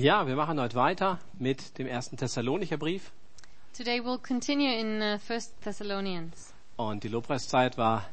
[0.00, 3.10] Ja, wir machen heute weiter mit dem ersten Thessalonicher Brief.
[3.76, 6.54] Today we'll continue in uh, 1 Thessalonians.
[6.76, 8.04] Und die Lobpreiszeit war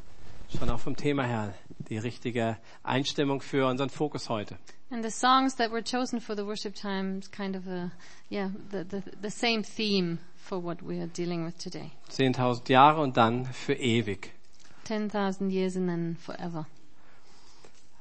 [0.57, 1.53] schon auch vom Thema her
[1.87, 4.57] die richtige Einstimmung für unseren Fokus heute.
[4.89, 7.91] And the songs that were chosen for the worship time is kind of a,
[8.31, 11.91] yeah, the, the, the same theme for what we are dealing with today.
[12.09, 14.31] 10.000 Jahre und dann für ewig.
[14.85, 16.65] 10,000 years and then forever.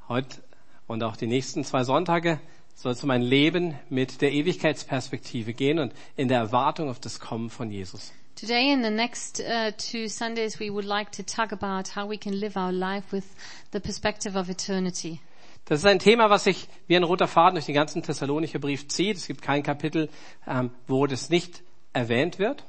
[0.09, 0.43] Heute
[0.87, 2.41] und auch die nächsten zwei Sonntage
[2.75, 7.21] soll es um ein Leben mit der Ewigkeitsperspektive gehen und in der Erwartung auf das
[7.21, 8.13] Kommen von Jesus.
[8.37, 12.19] Today and the next uh, two Sundays we would like to talk about how we
[12.19, 13.25] can live our life with
[13.73, 15.21] the perspective of eternity.
[15.67, 18.89] Das ist ein Thema, was sich wie ein roter Faden durch den ganzen Thessalonicher Brief
[18.89, 19.17] zieht.
[19.17, 20.11] Es gibt kein Kapitel,
[20.47, 21.63] ähm, wo das nicht
[21.95, 22.65] erwähnt wird.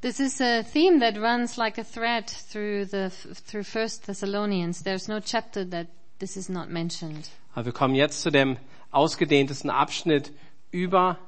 [0.00, 3.10] This is a theme that runs like a thread through the
[3.46, 4.82] through First Thessalonians.
[4.82, 7.30] There's no chapter that this is not mentioned.
[7.54, 8.58] Aber wir kommen jetzt zu dem
[8.94, 10.32] ausgedehntesten Abschnitt
[10.70, 11.18] über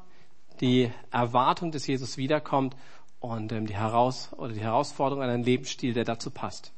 [0.60, 2.76] die Erwartung, dass Jesus wiederkommt
[3.20, 6.72] und ähm, die, Heraus oder die Herausforderung an einen Lebensstil, der dazu passt.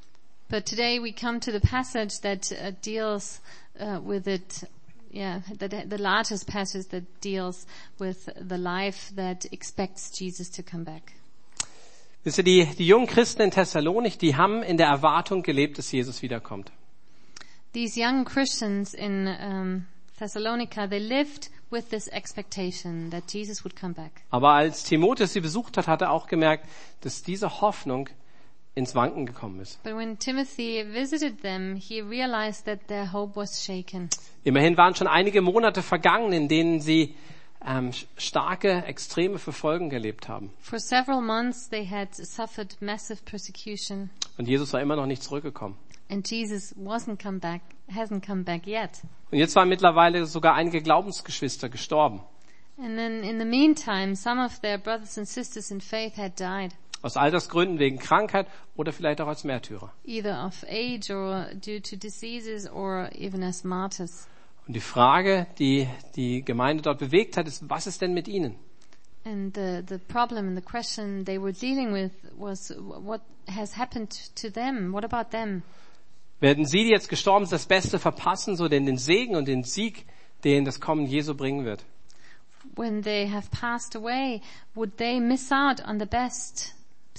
[0.48, 3.42] But today we come to the passage that uh, deals
[3.78, 4.66] uh, with it,
[5.12, 7.66] yeah, the, the largest passage that deals
[7.98, 11.12] with the life that expects Jesus to come back.
[12.24, 15.92] Wisst ihr, die, die jungen Christen in Thessalonik, die haben in der Erwartung gelebt, dass
[15.92, 16.72] Jesus wiederkommt.
[17.74, 19.86] These young Christians in um,
[20.18, 24.22] Thessalonica, they lived with this expectation that Jesus would come back.
[24.30, 26.66] Aber als Timotheus sie besucht hat, hat er auch gemerkt,
[27.02, 28.08] dass diese Hoffnung
[28.74, 29.82] ins Wanken gekommen ist.
[29.82, 34.08] But when Timothy visited them, he realized that their hope was shaken.
[34.44, 37.14] Immerhin waren schon einige Monate vergangen, in denen sie
[37.66, 40.50] ähm, starke, extreme Verfolgung erlebt haben.
[40.60, 45.76] For several months they had suffered massive persecution Und Jesus war immer noch nicht zurückgekommen.
[46.08, 47.60] and Jesus wasn't come back,
[47.94, 48.90] hasn't come back yet.
[49.30, 52.20] Und jetzt waren mittlerweile sogar einige Glaubensgeschwister gestorben.
[52.78, 56.72] And then in the meantime, some of their brothers and sisters in faith had died,
[57.02, 59.92] Aus Altersgründen, wegen Krankheit oder vielleicht auch als Märtyrer.
[60.04, 64.26] either of age or due to diseases or even as martyrs.
[64.66, 68.54] Und die Frage, die die Gemeinde dort bewegt hat, ist, was ist denn mit ihnen?
[69.24, 74.10] And the, the problem and the question they were dealing with was what has happened
[74.36, 74.92] to them?
[74.92, 75.62] What about them?
[76.40, 79.64] Werden sie, die jetzt gestorben sind, das Beste verpassen, so denn den Segen und den
[79.64, 80.06] Sieg,
[80.44, 81.84] den das Kommen Jesu bringen wird?
[82.76, 84.40] When they have passed away,
[84.74, 86.74] would they miss out on the best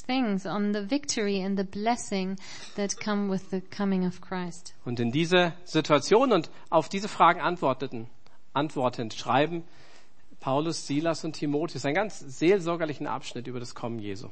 [0.06, 2.38] things, on the victory and the blessing
[2.76, 4.74] that come with the coming of Christ?
[4.86, 8.08] Und in diese Situation und auf diese Fragen antworteten,
[8.54, 9.64] antwortend schreiben
[10.40, 14.30] Paulus, Silas und Timotheus einen ganz seelsorgerlichen Abschnitt über das Kommen Jesu.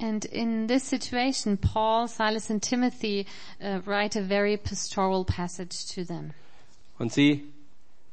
[0.00, 3.26] And in this situation, Paul, Silas, and Timothy
[3.62, 6.32] uh, write a very pastoral passage to them.
[6.98, 7.44] Und sie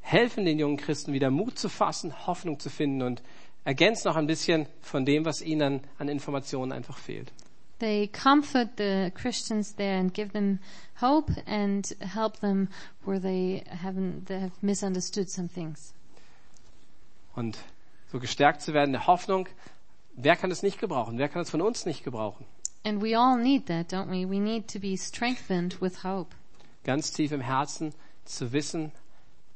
[0.02, 3.22] helfen den jungen Christen wieder Mut zu fassen, Hoffnung zu finden und
[3.64, 7.31] ergänzen noch ein bisschen von dem, was ihnen an Informationen einfach fehlt.
[7.80, 10.59] They comfort the Christians there and give them
[11.00, 12.70] hope and help them
[13.06, 15.94] where they haven't, they have misunderstood some things.
[17.36, 17.58] Und
[18.12, 19.47] so gestärkt zu werden der Hoffnung,
[20.17, 21.17] wer kann es nicht gebrauchen?
[21.17, 22.45] Wer kann es von uns nicht gebrauchen?
[22.83, 24.29] And we all need that, don't we?
[24.29, 26.35] We need to be strengthened with hope.
[26.83, 27.94] Ganz tief im Herzen
[28.25, 28.91] zu wissen,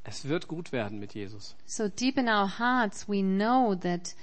[0.04, 1.54] es wird gut werden mit Jesus.
[1.66, 4.14] So deep in our hearts, we know that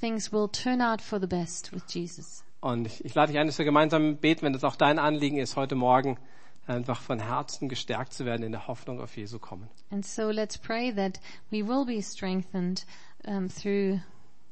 [0.00, 2.42] things will turn out for the best with Jesus.
[2.60, 5.38] Und ich, ich lade dich ein, dass wir gemeinsam beten, wenn das auch dein Anliegen
[5.38, 6.18] ist, heute Morgen
[6.66, 9.68] einfach von Herzen gestärkt zu werden in der Hoffnung auf Jesu kommen.
[9.90, 12.84] And so let's pray that we will be strengthened
[13.24, 14.00] um, through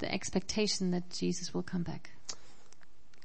[0.05, 2.11] the expectation that Jesus will come back.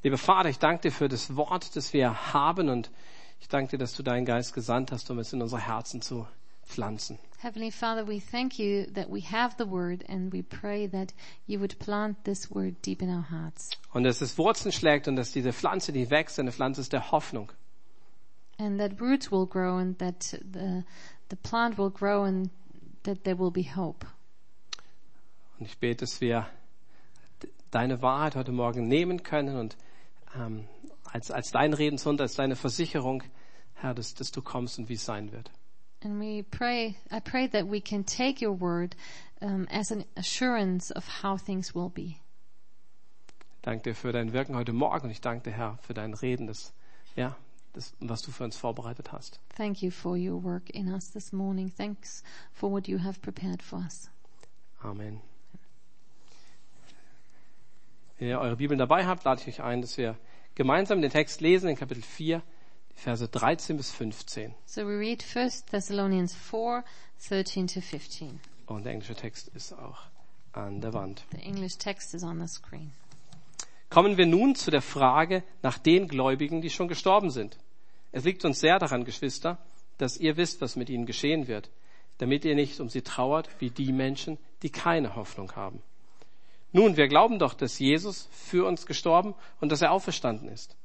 [0.01, 2.90] Lieber Vater, ich danke dir für das Wort, das wir haben und
[3.41, 6.25] ich danke dir, dass du deinen Geist gesandt hast, um es in unsere Herzen zu
[6.66, 7.19] pflanzen.
[7.41, 11.13] Heavenly Father, we thank you that we have the word and we pray that
[11.47, 13.72] you would plant this word deep in our hearts.
[13.94, 17.11] Und dass es Wurzeln schlägt und dass diese Pflanze, die wächst, eine Pflanze ist der
[17.11, 17.51] Hoffnung.
[18.57, 20.84] And that roots will grow and that the,
[21.29, 22.49] the plant will grow and
[23.03, 24.05] that there will be hope.
[25.59, 26.46] Und ich bete, dass wir
[27.72, 29.78] deine Wahrheit heute Morgen nehmen können und
[30.36, 30.68] ähm,
[31.04, 33.24] als, als dein Redenshund, als deine Versicherung,
[33.74, 35.52] Herr, dass, dass du kommst und wie es sein wird.
[36.02, 38.96] And we pray, I pray that we can take your word
[39.42, 42.16] um, as an assurance of how things will be.
[43.58, 46.14] Ich danke dir für dein Wirken heute Morgen und ich danke dir, Herr, für dein
[46.14, 46.74] Reden, das,
[47.18, 47.36] ja,
[47.74, 49.42] das, was du für uns vorbereitet hast.
[49.58, 51.70] Thank you for your work in us this morning.
[51.70, 52.24] Thanks
[52.54, 54.10] for what you have prepared for us.
[54.82, 55.22] Amen.
[58.20, 60.18] Wenn ihr eure Bibeln dabei habt, lade ich euch ein, dass wir
[60.54, 62.44] gemeinsam den Text lesen in Kapitel 4,
[62.92, 64.54] die Verse 13 bis 15.
[64.66, 66.84] So we read 1 Thessalonians 4,
[67.30, 68.42] 13 to 15.
[68.66, 70.00] Und der englische Text ist auch
[70.52, 71.24] an der Wand.
[71.32, 72.92] The English text is on the screen.
[73.90, 77.58] Kommen wir nun zu der Frage nach den Gläubigen, die schon gestorben sind.
[78.12, 79.58] Es liegt uns sehr daran, Geschwister,
[79.98, 81.70] dass ihr wisst, was mit ihnen geschehen wird,
[82.18, 85.82] damit ihr nicht um sie trauert wie die Menschen, die keine Hoffnung haben.
[86.72, 90.78] Nun, wir glauben doch, dass Jesus für uns gestorben und dass er auferstanden ist.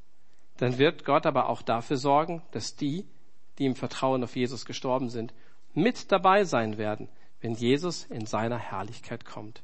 [0.57, 3.07] Dann wird Gott aber auch dafür sorgen, dass die,
[3.59, 5.35] die im Vertrauen auf Jesus gestorben sind,
[5.75, 7.09] mit dabei sein werden,
[7.41, 9.63] wenn Jesus in seiner Herrlichkeit kommt.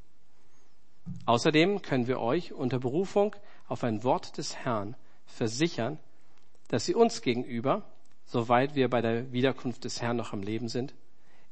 [1.24, 3.34] Außerdem können wir euch unter Berufung
[3.68, 4.96] auf ein Wort des Herrn
[5.26, 5.98] versichern,
[6.68, 7.82] dass sie uns gegenüber,
[8.26, 10.94] soweit wir bei der Wiederkunft des Herrn noch am Leben sind,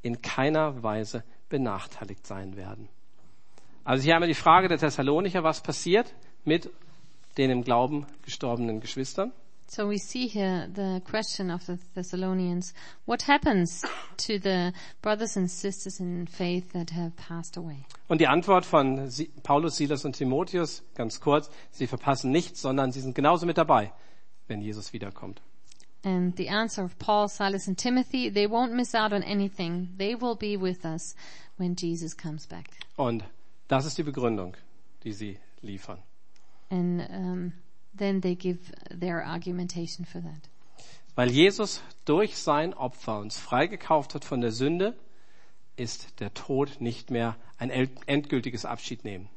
[0.03, 2.89] in keiner Weise benachteiligt sein werden.
[3.89, 6.13] Also hier einmal die Frage der Thessalonicher, was passiert
[6.45, 6.69] mit
[7.39, 9.33] den im Glauben gestorbenen Geschwistern?
[9.67, 12.75] So we see here the question of the Thessalonians.
[13.07, 13.81] What happens
[14.19, 17.87] to the brothers and sisters in faith that have passed away?
[18.09, 19.11] Und die Antwort von
[19.43, 23.95] Paulus, Silas und Timotheus, ganz kurz, sie verpassen nichts, sondern sie sind genauso mit dabei,
[24.49, 25.41] wenn Jesus wiederkommt.
[26.05, 29.89] And the answer of Paul, Silas, and Timothy, they won't miss out on anything.
[29.97, 31.17] They will be with us
[31.57, 32.67] when Jesus comes back.
[32.97, 33.25] Und
[33.69, 34.57] das ist die Begründung,
[35.05, 36.03] die sie liefern.
[36.71, 37.53] And um,
[37.97, 38.59] then they give
[38.91, 40.49] their argumentation for that.
[41.15, 44.97] Weil Jesus durch sein Opfer uns freigekauft hat von der Sünde,
[45.77, 49.29] ist der Tod nicht mehr ein endgültiges Abschiednehmen.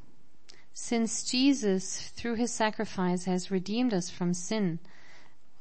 [0.73, 4.79] Since Jesus, through his sacrifice, has redeemed us from sin,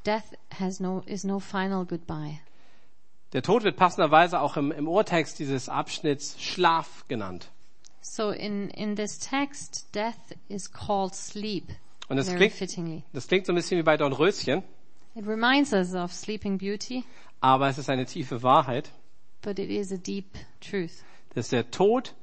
[0.04, 2.40] death has no, is no final goodbye.
[3.32, 7.50] Der Tod wird passenderweise auch im, im Urtext dieses Abschnitts Schlaf genannt.
[8.02, 10.16] So in, in this text, death
[10.48, 11.68] is called sleep,
[12.08, 13.02] Und das very klingt, fittingly.
[13.12, 14.62] das klingt so ein bisschen wie bei Dornröschen,
[15.14, 17.04] It reminds us of Sleeping Beauty,
[17.40, 18.90] aber es ist eine tiefe Wahrheit,
[19.42, 20.26] but it is a deep
[20.60, 21.02] truth.
[21.34, 22.14] dass der Tod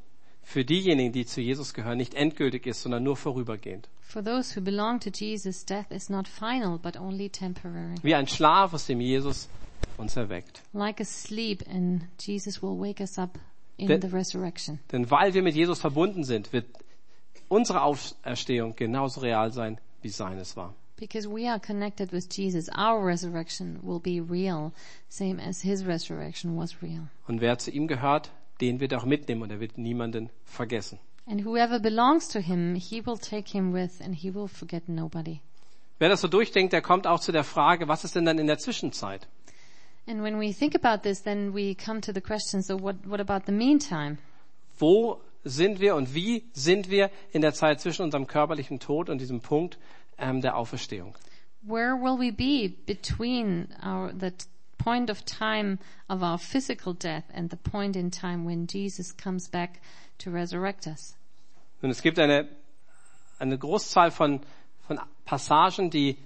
[0.42, 3.90] für diejenigen, die zu Jesus gehören, nicht endgültig ist, sondern nur vorübergehend.
[4.02, 7.96] For those who belong to Jesus, death is not final, but only temporary.
[8.02, 9.50] Wie ein Schlaf, aus dem Jesus
[9.98, 10.64] uns erweckt.
[10.74, 13.38] Like a sleep, and Jesus will wake us up
[13.78, 14.80] in Denn- the resurrection.
[14.92, 16.66] Denn weil wir mit Jesus verbunden sind, wird
[17.48, 20.74] unsere Auferstehung genauso real sein, wie seines war.
[21.00, 24.72] Because we are connected with Jesus, our resurrection will be real,
[25.10, 27.08] same as his resurrection was real.
[27.28, 28.32] Und wer zu ihm gehört,
[28.62, 30.98] den wird er auch mitnehmen und er wird niemanden vergessen.
[31.28, 35.42] And whoever belongs to him, he will take him with, and he will forget nobody.
[36.00, 38.48] Wer das so durchdenkt, der kommt auch zu der Frage, was ist denn dann in
[38.48, 39.28] der Zwischenzeit?
[40.08, 43.20] And when we think about this, then we come to the question, so what, what
[43.20, 44.18] about the meantime?
[44.80, 49.20] Wo sind wir und wie sind wir in der Zeit zwischen unserem körperlichen Tod und
[49.20, 49.78] diesem Punkt
[50.18, 51.14] ähm, der Auferstehung?
[51.62, 54.32] Where will we be between our, the
[54.78, 59.50] point of time of our physical death and the point in time when Jesus comes
[59.50, 59.82] back
[60.20, 61.18] to resurrect us?
[61.82, 62.48] Und es gibt eine,
[63.40, 64.40] eine Großzahl von,
[64.88, 66.18] von Passagen, die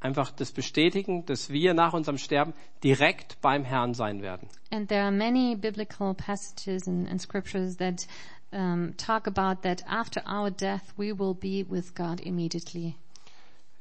[0.00, 4.48] einfach das bestätigen, dass wir nach unserem Sterben direkt beim Herrn sein werden.
[4.70, 8.06] And there are many biblical passages and, and scriptures that
[8.52, 12.94] um, talk about that after our death we will be with God immediately.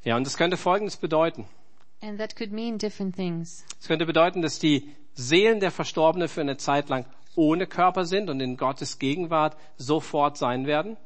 [0.03, 1.45] Ja, und das könnte Folgendes bedeuten.
[2.01, 3.65] And that could mean different things.
[3.79, 7.05] Es könnte bedeuten, dass die Seelen der Verstorbenen für eine Zeit lang
[7.35, 10.97] ohne Körper sind und in Gottes Gegenwart sofort sein werden.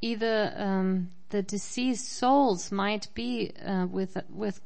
[0.00, 4.60] Either um, the deceased souls might be uh, with with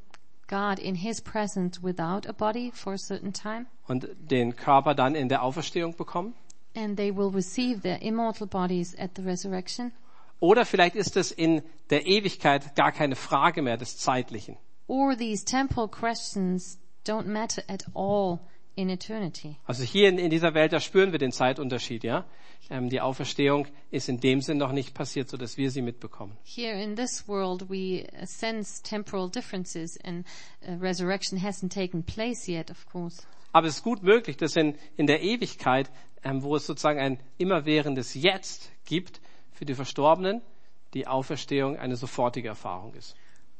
[0.47, 5.15] God in His presence without a body for a certain time, und den Körper dann
[5.15, 6.35] in der Auferstehung bekommen.
[6.75, 9.93] and they will receive their immortal bodies at the resurrection.
[10.41, 14.57] Oder vielleicht ist es in der Ewigkeit gar keine Frage mehr des Zeitlichen.
[14.89, 18.41] Or these temporal questions don't matter at all
[18.75, 19.57] in eternity.
[19.67, 22.25] Also hier in, in dieser Welt, da spüren wir den Zeitunterschied, ja.
[22.71, 26.37] Ähm, die Auferstehung ist in dem Sinn noch nicht passiert, so dass wir sie mitbekommen.
[26.45, 30.25] Here in this world, we sense temporal differences, and
[30.67, 33.23] uh, resurrection hasn't taken place yet, of course.
[33.53, 35.91] Aber es ist gut möglich, dass in, in der Ewigkeit,
[36.25, 39.21] ähm, wo es sozusagen ein immerwährendes Jetzt gibt,
[39.53, 40.41] für die Verstorbenen
[40.95, 43.15] die Auferstehung eine sofortige Erfahrung ist.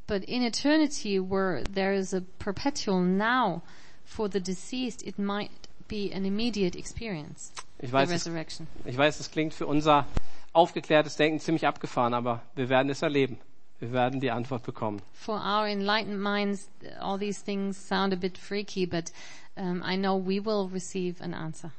[0.07, 3.63] But in eternity, where there is a perpetual now
[4.05, 5.51] for the deceased, it might
[5.89, 8.67] be an immediate experience, Ich the weiß, es, resurrection.
[8.85, 10.07] ich weiß, es klingt für unser
[10.53, 13.39] aufgeklärtes Denken ziemlich abgefahren, aber wir werden es erleben.
[13.81, 15.03] Wir werden die Antwort bekommen.
[15.13, 16.69] For our enlightened minds,
[17.01, 19.11] all these things sound a bit freaky, but
[19.57, 21.73] um, I know we will receive an answer.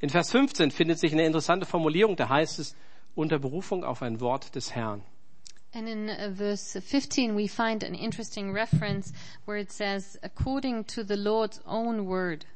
[0.00, 2.76] In Vers 15 findet sich eine interessante Formulierung, da heißt es,
[3.14, 5.02] unter Berufung auf ein Wort des Herrn.
[5.74, 9.12] And in uh, verse 15, we find an interesting reference
[9.44, 12.46] where it says, according to the Lord's own word.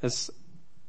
[0.00, 0.30] Das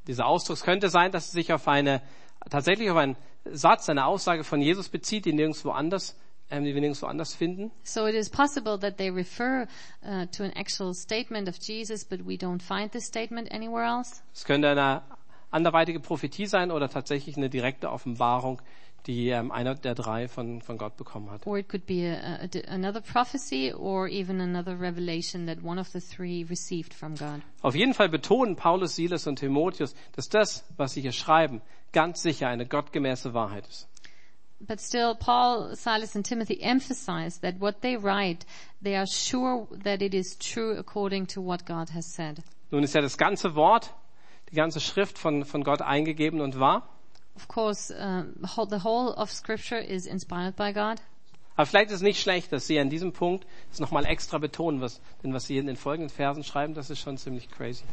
[0.08, 2.02] Dieser Ausdruck könnte sein, dass es sich auf eine,
[2.50, 6.16] tatsächlich auf einen Satz, eine Aussage von Jesus bezieht, die nirgendwo anders,
[6.50, 7.72] ähm, die wir nirgendwo anders finden.
[7.84, 9.68] So it is possible that they refer
[10.04, 14.24] uh, to an actual statement of Jesus, but we don't find this statement anywhere else.
[14.34, 15.04] Es könnte eine
[15.52, 18.62] anderweitige Prophetie sein oder tatsächlich eine direkte Offenbarung,
[19.08, 21.46] die ähm, einer der drei von, von Gott bekommen hat.
[21.46, 25.88] Or it could be a, a, another prophecy or even another revelation that one of
[25.90, 27.42] the three received from God.
[27.62, 32.22] Auf jeden Fall betonen Paulus, Silas und Timotheus, dass das, was sie hier schreiben, ganz
[32.22, 33.88] sicher eine gottgemäße Wahrheit ist.
[34.68, 38.46] But still, Paul, Silas, and Timothy emphasize that what they write,
[38.82, 42.44] they are sure that it is true according to what God has said.
[42.70, 43.92] Nun ist ja das ganze Wort,
[44.52, 46.88] die ganze Schrift von, von Gott eingegeben und wahr.
[47.36, 47.94] Of course,
[48.56, 51.02] whole- the whole of Scripture is inspired by God.
[51.56, 54.82] Aber vielleicht ist es nicht schlecht, dass Sie an diesem Punkt es nochmal extra betonen,
[54.82, 57.84] was, denn was Sie in den folgenden Versen schreiben, das ist schon ziemlich crazy.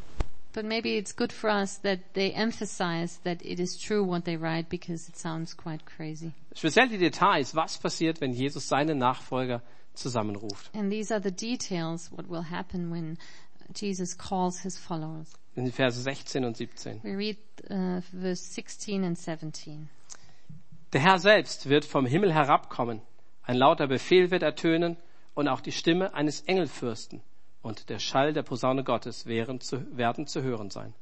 [0.54, 4.37] But maybe it's good for us that they emphasize that it is true what they
[4.37, 6.33] write because it sounds quite crazy.
[6.54, 9.62] Speziell die Details, was passiert, wenn Jesus seine Nachfolger
[9.95, 10.71] zusammenruft.
[10.75, 13.18] And these are the details what will happen when
[13.75, 15.32] Jesus calls his followers.
[15.54, 17.02] In Verse 16 und 17.
[17.02, 17.37] We read
[17.70, 19.88] uh, verse 16 and 17.
[20.92, 23.02] Der Herr selbst wird vom Himmel herabkommen,
[23.42, 24.96] ein lauter Befehl wird ertönen
[25.34, 27.20] und auch die Stimme eines Engelfürsten
[27.62, 30.94] und der Schall der Posaune Gottes werden zu, werden zu hören sein.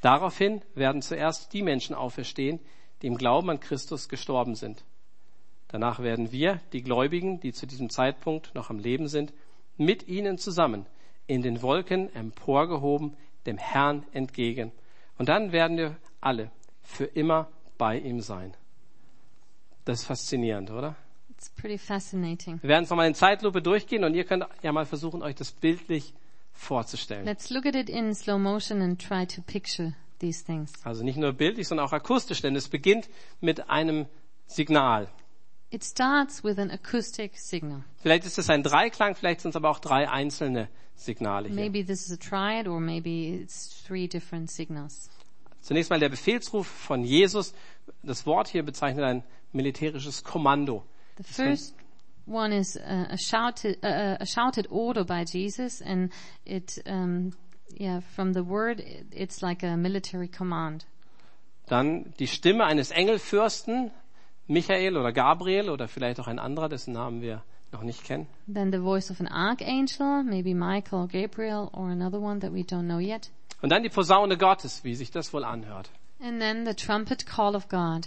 [0.00, 2.60] Daraufhin werden zuerst die Menschen auferstehen,
[3.02, 4.84] die im Glauben an Christus gestorben sind.
[5.68, 9.32] Danach werden wir, die Gläubigen, die zu diesem Zeitpunkt noch am Leben sind,
[9.76, 10.86] mit ihnen zusammen
[11.28, 13.16] in den Wolken emporgehoben
[13.46, 14.72] dem Herrn entgegen.
[15.16, 16.50] Und dann werden wir alle
[16.82, 18.54] für immer bei ihm sein.
[19.84, 20.96] Das ist faszinierend, oder?
[21.30, 22.60] It's pretty fascinating.
[22.62, 25.52] Wir werden es nochmal in Zeitlupe durchgehen und ihr könnt ja mal versuchen, euch das
[25.52, 26.12] bildlich
[26.52, 27.24] vorzustellen.
[27.24, 30.72] Let's look at it in slow motion and try to picture these things.
[30.84, 33.08] Also nicht nur bildlich, sondern auch akustisch, denn es beginnt
[33.40, 34.06] mit einem
[34.46, 35.08] Signal.
[35.70, 37.84] It starts with an acoustic signal.
[38.02, 41.54] Vielleicht ist es ein Dreiklang, vielleicht sind es aber auch drei einzelne Signale hier.
[41.56, 45.10] Maybe this is a triad or maybe it's three different signals.
[45.60, 47.52] Zunächst mal der Befehlsruf von Jesus.
[48.02, 49.22] Das Wort hier bezeichnet ein
[49.52, 50.84] militärisches Kommando.
[51.18, 51.74] The first
[52.26, 56.10] one is a, a shouted a, a shouted order by Jesus, and
[56.46, 57.32] it um,
[57.78, 60.86] yeah from the word it- it's like a military command.
[61.66, 63.90] Dann die Stimme eines Engelfürsten,
[64.48, 68.26] Michael oder Gabriel oder vielleicht auch ein anderer, dessen Namen wir noch nicht kennen.
[68.52, 72.60] Then the voice of an archangel, maybe Michael or Gabriel, or another one that we
[72.60, 73.30] don't know yet.
[73.60, 75.90] Und dann die Posaune Gottes, wie sich das wohl anhört.
[76.20, 78.06] And then the trumpet call of God.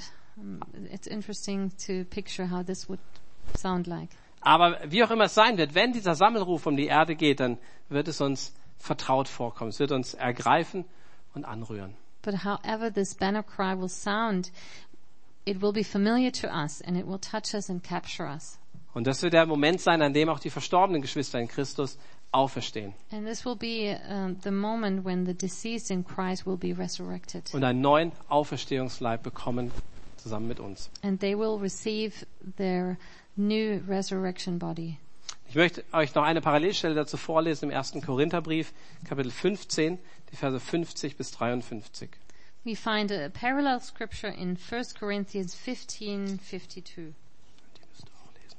[0.91, 2.99] It's interesting to picture how this would
[3.55, 4.09] sound like.
[4.41, 7.59] Aber wie auch immer es sein wird, wenn dieser Sammelruf um die Erde geht, dann
[7.89, 9.69] wird es uns vertraut vorkommen.
[9.69, 10.85] Es wird uns ergreifen
[11.35, 11.95] und anrühren.
[12.23, 14.51] But however this banner cry will sound,
[15.45, 18.57] it will be familiar to us and it will touch us and capture us.
[18.93, 21.97] Und das wird der Moment sein, an dem auch die verstorbenen Geschwister in Christus
[22.33, 26.73] auferstehen And this will be um, the moment when the deceased in Christ will be
[26.77, 27.53] resurrected.
[27.53, 29.71] und einen neuen Auferstehungsleib bekommen,
[30.17, 30.89] zusammen mit uns.
[31.03, 32.25] And they will receive
[32.57, 32.97] their
[33.35, 34.97] new resurrection body.
[35.49, 38.71] Ich möchte euch noch eine Parallelstelle dazu vorlesen im ersten Korintherbrief,
[39.03, 39.99] Kapitel 15,
[40.31, 42.09] die Verse 50 bis 53.
[42.63, 46.83] We find a parallel scripture in 1 Corinthians 15, 52.
[46.85, 48.57] Die müsst ihr auch lesen.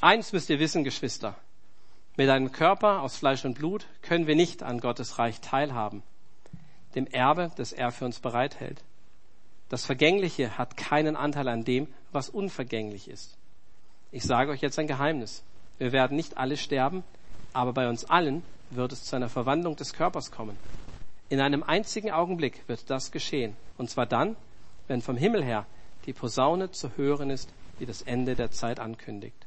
[0.00, 1.36] Eins müsst ihr wissen, Geschwister.
[2.16, 6.02] Mit einem Körper aus Fleisch und Blut können wir nicht an Gottes Reich teilhaben,
[6.96, 8.82] dem Erbe, das er für uns bereithält.
[9.68, 13.36] Das Vergängliche hat keinen Anteil an dem, was unvergänglich ist.
[14.10, 15.44] Ich sage euch jetzt ein Geheimnis.
[15.78, 17.04] Wir werden nicht alle sterben,
[17.52, 20.56] aber bei uns allen wird es zu einer Verwandlung des Körpers kommen.
[21.28, 23.56] In einem einzigen Augenblick wird das geschehen.
[23.78, 24.36] Und zwar dann,
[24.86, 25.66] wenn vom Himmel her
[26.06, 29.46] die Posaune zu hören ist, die das Ende der Zeit ankündigt.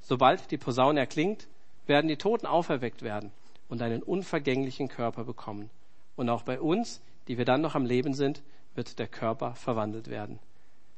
[0.00, 1.46] Sobald die Posaune erklingt,
[1.86, 3.30] werden die Toten auferweckt werden
[3.68, 5.70] und einen unvergänglichen Körper bekommen.
[6.16, 8.42] Und auch bei uns, die wir dann noch am Leben sind,
[8.74, 10.38] wird der Körper verwandelt werden.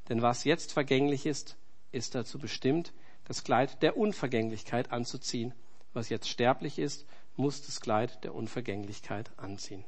[0.08, 1.56] Denn was jetzt vergänglich ist,
[1.92, 2.92] ist dazu bestimmt,
[3.26, 5.52] das Kleid der Unvergänglichkeit anzuziehen.
[5.92, 9.84] Was jetzt sterblich ist, muss das Kleid der Unvergänglichkeit anziehen.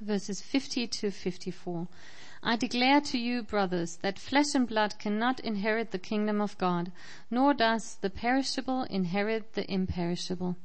[0.00, 1.88] verses 50 to 54.
[2.42, 6.92] I declare to you, brothers, that flesh and blood cannot inherit the kingdom of God,
[7.30, 10.56] nor does the perishable inherit the imperishable.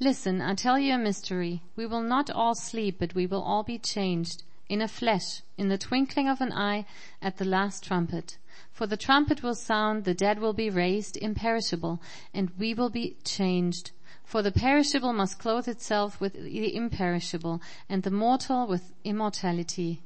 [0.00, 1.62] Listen, I tell you a mystery.
[1.76, 5.68] We will not all sleep, but we will all be changed in a flesh, in
[5.68, 6.86] the twinkling of an eye,
[7.20, 8.36] at the last trumpet.
[8.72, 12.00] For the trumpet will sound, the dead will be raised imperishable,
[12.34, 13.92] and we will be changed.
[14.24, 19.98] For the perishable must clothe itself with the imperishable, and the mortal with immortality.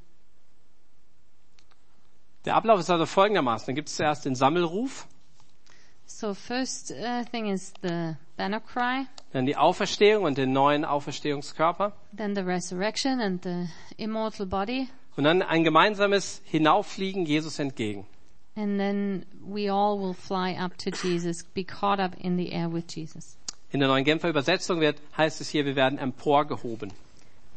[2.45, 3.67] Der Ablauf ist also folgendermaßen.
[3.67, 5.07] Dann gibt es zuerst den Sammelruf,
[6.09, 11.93] So first uh, thing is the banner cry, dann die Auferstehung und den neuen Auferstehungskörper
[12.17, 18.07] then the resurrection and the immortal body, und dann ein gemeinsames Hinauffliegen Jesus entgegen.
[18.55, 22.69] and then we all will fly up to Jesus, be caught up in the air
[22.69, 23.36] with Jesus.
[23.73, 26.93] In der neuen Genfer Übersetzung wird, heißt es hier, wir werden emporgehoben.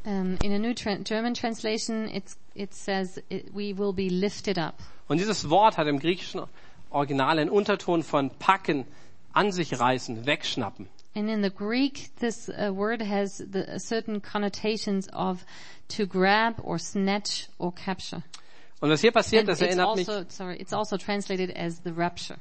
[0.06, 4.58] Um, in a new tra- German translation, it's, it says it, we will be lifted
[4.58, 4.76] up.
[5.08, 6.42] Und dieses Wort hat im griechischen
[6.90, 8.86] Original einen Unterton von packen,
[9.34, 10.88] an sich reißen, wegschnappen.
[11.16, 15.44] And in the Greek, this uh, word has the, uh, certain connotations of
[15.90, 18.24] to grab or snatch or capture.
[18.80, 21.92] Und was hier passiert, And das erinnert mich, also, sorry, it's also translated as the
[21.92, 22.38] rapture.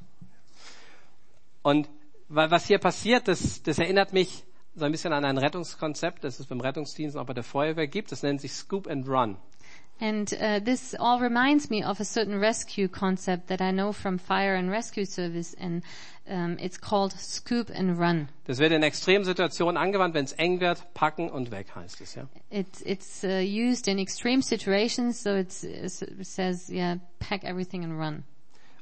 [1.63, 1.89] und
[2.29, 4.45] wa- was hier passiert, das, das erinnert mich
[4.75, 7.89] so ein bisschen an ein Rettungskonzept, das es beim Rettungsdienst und auch bei der Feuerwehr
[7.89, 8.13] gibt.
[8.13, 9.37] Das nennt sich Scoop and Run.
[10.01, 14.21] And uh, this all reminds me of a certain rescue concept that I know from
[14.21, 15.83] fire and rescue service, and
[16.29, 18.29] um, it's called scoop and run.
[18.45, 22.29] Das wird in Extremsituationen angewandt, wenn es eng wird, packen und weg heißt es, ja.
[22.49, 25.91] It's it's uh, used in extreme situations, so it's, it
[26.25, 28.23] says, yeah, pack everything and run.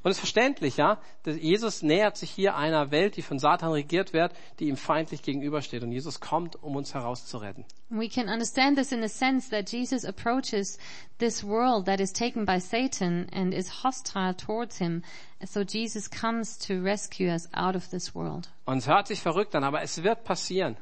[0.03, 0.99] Und es ist verständlich, ja.
[1.23, 5.21] dass Jesus nähert sich hier einer Welt, die von Satan regiert wird, die ihm feindlich
[5.21, 5.83] gegenübersteht.
[5.83, 7.65] Und Jesus kommt, um uns herauszuretten.
[7.89, 10.77] We can understand this in the sense that Jesus approaches
[11.19, 15.03] this world that is taken by Satan and is hostile towards him.
[15.45, 18.49] So Jesus comes to rescue us out of this world.
[18.65, 20.77] Und es hört sich verrückt an, aber es wird passieren.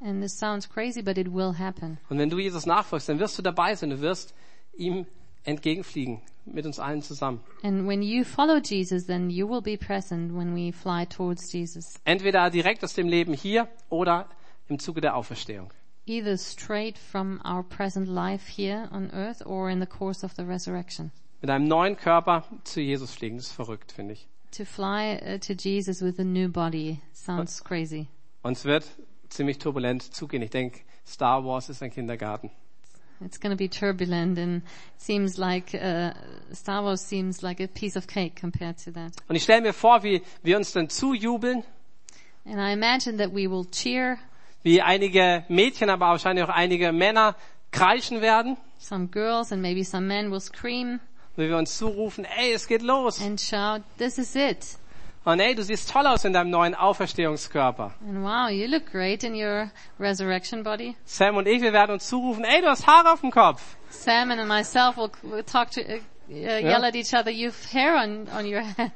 [0.00, 1.98] And this sounds crazy, but it will happen.
[2.08, 3.90] Und wenn du Jesus nachfolgst, dann wirst du dabei sein.
[3.90, 4.34] Du wirst
[4.76, 5.06] ihm
[5.48, 7.40] entgegenfliegen, mit uns allen zusammen.
[7.62, 11.98] And when you follow Jesus, then you will be present when we fly towards Jesus.
[12.04, 14.28] Entweder direkt aus dem Leben hier oder
[14.68, 15.72] im Zuge der Auferstehung.
[16.06, 20.42] Either straight from our present life here on earth or in the course of the
[20.42, 21.10] resurrection.
[21.40, 23.36] Mit einem neuen Körper zu Jesus fliegen.
[23.36, 24.26] Das ist verrückt, finde ich.
[24.52, 28.06] To fly uh, to Jesus with a new body sounds crazy.
[28.42, 28.86] Und es wird
[29.28, 30.42] ziemlich turbulent zugehen.
[30.42, 32.50] Ich denke, Star Wars ist ein Kindergarten.
[33.20, 34.62] It's going to be turbulent and
[34.96, 36.12] seems like uh,
[36.52, 39.12] Star Wars seems like a piece of cake compared to that.
[39.28, 41.64] Und ich stelle mir vor, wie wir uns dann zujubeln,
[42.46, 44.18] And I imagine that we will cheer.
[44.62, 47.34] wie einige Mädchen, aber wahrscheinlich auch einige Männer
[47.72, 51.00] kreischen werden, Some girls and maybe some men will scream
[51.36, 53.20] wie wir uns zurufen, ey, es geht los.
[53.20, 54.78] and shout, "This is it!"
[55.28, 57.92] Und ey, du siehst toll aus in deinem neuen Auferstehungskörper.
[58.00, 60.96] And wow, you look great in your resurrection body.
[61.04, 63.76] Sam und ich, wir werden uns zurufen, ey, du hast Haare auf dem Kopf.
[63.90, 65.98] Sam and myself will, will talk to, uh,
[66.30, 67.30] uh, yell at each other.
[67.30, 68.92] You've hair on on your head.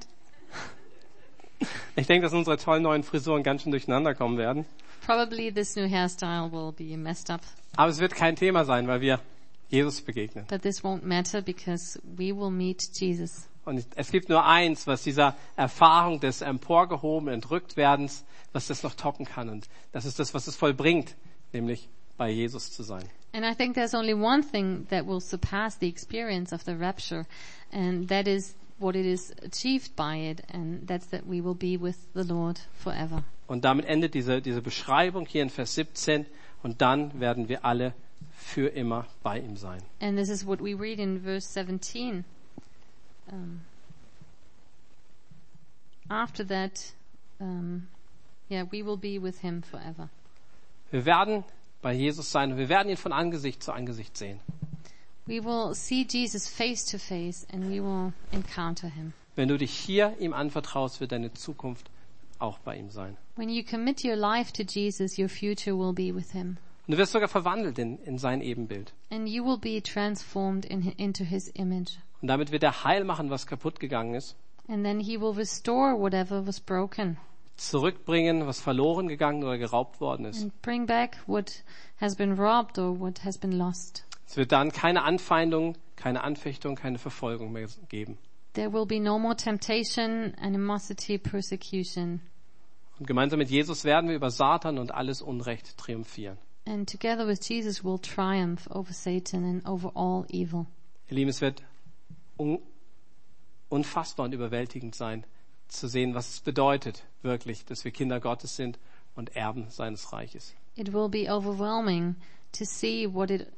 [1.97, 4.65] Ich denke, dass unsere tollen neuen Frisuren ganz schön durcheinander kommen werden.
[5.05, 7.43] Probably this new hairstyle will be messed up,
[7.77, 9.21] Aber es wird kein Thema sein, weil wir
[9.69, 10.47] Jesus begegnen.
[10.49, 13.51] but this won't matter because we will meet Jesus.
[13.65, 19.25] Und es gibt nur eins, was dieser Erfahrung des emporgehobenen Entrücktwerdens, was das noch toppen
[19.25, 19.49] kann.
[19.49, 21.15] Und das ist das, was es vollbringt,
[21.53, 23.05] nämlich bei Jesus zu sein.
[23.35, 27.25] And I think there's only one thing that will surpass the experience of the rapture,
[27.73, 31.81] and that is what it is achieved by it, and that's that we will be
[31.81, 33.25] with the Lord forever.
[33.47, 36.27] Und damit endet diese, diese Beschreibung hier in Vers 17.
[36.63, 37.95] Und dann werden wir alle
[38.37, 39.83] für immer bei ihm sein.
[40.01, 42.25] And this is what we read in verse 17.
[43.31, 43.61] Um,
[46.09, 46.93] after that,
[47.41, 47.89] um,
[48.51, 50.09] yeah, we will be with him forever.
[50.91, 51.45] Wir werden
[51.81, 54.41] bei Jesus sein und wir werden ihn von Angesicht zu Angesicht sehen.
[55.27, 59.13] We will see Jesus face to face, and we will encounter him.
[59.37, 61.91] Wenn du dich hier ihm anvertraust, wird deine Zukunft
[62.39, 63.17] auch bei ihm sein.
[63.37, 66.59] When you commit your life to Jesus, your future will be with him.
[66.87, 68.93] Und du wirst sogar verwandelt in, in sein Ebenbild.
[69.11, 71.99] And you will be transformed in, into his image.
[72.23, 74.37] Und damit wird er heil machen, was kaputt gegangen ist.
[74.69, 77.19] And then he will restore whatever was broken
[77.57, 80.43] Zurückbringen, was verloren gegangen oder geraubt worden ist.
[80.43, 81.63] and bring back what
[82.01, 84.05] has been robbed or what has been lost.
[84.27, 88.19] Es wird dann keine Anfeindung, keine Anfechtung, keine Verfolgung mehr geben.
[88.55, 92.21] There will be no more temptation, animosity, persecution.
[92.99, 96.39] Und gemeinsam mit Jesus werden wir über Satan und alles Unrecht triumphieren.
[96.67, 100.67] And together with Jesus we'll triumph over Satan and over all evil.
[101.09, 101.63] Ihr Lieben, es wird
[103.69, 105.25] unfassbar und überwältigend sein,
[105.69, 108.79] zu sehen, was es bedeutet, wirklich, dass wir Kinder Gottes sind
[109.15, 110.55] und Erben seines Reiches.
[110.75, 112.17] It will be overwhelming
[112.53, 113.49] to see what it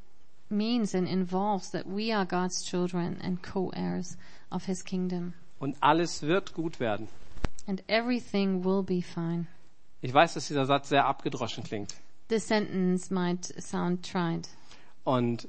[0.49, 4.17] means and involves that we are God's children and co-heirs
[4.51, 5.35] of his kingdom.
[5.59, 7.09] Und alles wird gut werden.
[7.67, 9.47] And everything will be fine.
[10.03, 11.95] Ich weiß, dass dieser Satz sehr abgedroschen klingt.
[12.29, 14.49] This sentence might sound tried.
[15.05, 15.49] Und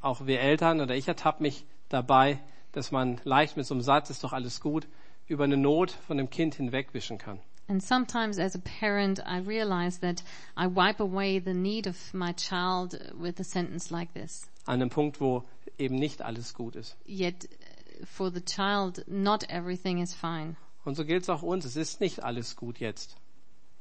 [0.00, 2.38] auch wir Eltern oder ich ertappe mich dabei,
[2.74, 4.86] dass man leicht mit so einem Satz, ist doch alles gut,
[5.26, 7.40] über eine Not von dem Kind hinwegwischen kann.
[7.66, 10.22] And sometimes as a parent, I realize that
[10.54, 14.50] I wipe away the need of my child with a sentence like this.
[14.66, 15.44] An einem Punkt, wo
[15.78, 16.96] eben nicht alles gut ist.
[17.06, 20.56] Yet uh, for the child, not everything is fine.
[20.84, 21.64] Und so gilt es auch uns.
[21.64, 23.16] Es ist nicht alles gut jetzt.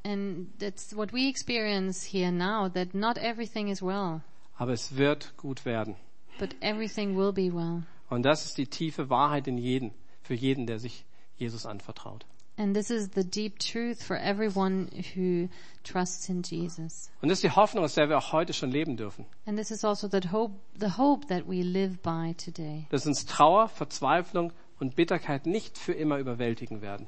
[0.05, 4.21] And that's what we experience here now, that not everything is well,
[4.57, 5.95] Aber es wird gut werden.
[6.39, 7.83] but everything will be well.
[8.13, 11.05] Und das ist die tiefe Wahrheit in jeden, für jeden, der sich
[11.37, 12.25] Jesus anvertraut.
[12.55, 15.49] And this is the deep truth for everyone who
[15.83, 17.09] trusts in Jesus.
[17.23, 19.25] Und das ist die Hoffnung, aus der wir auch heute schon leben dürfen.
[19.47, 22.85] And this is also that hope, the hope that we live by today.
[22.91, 27.07] Dass uns Trauer, Verzweiflung und Bitterkeit nicht für immer überwältigen werden.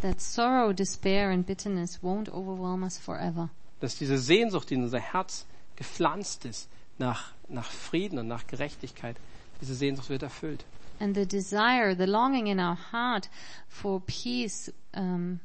[0.00, 3.50] That sorrow, despair and bitterness won't overwhelm us forever.
[3.80, 5.44] Dass diese Sehnsucht, die in unser Herz
[5.76, 9.16] gepflanzt ist, nach, nach Frieden und nach Gerechtigkeit,
[9.60, 10.64] diese Sehnsucht wird erfüllt.
[10.98, 13.28] And the desire, the longing in our heart
[13.68, 15.40] for peace, um,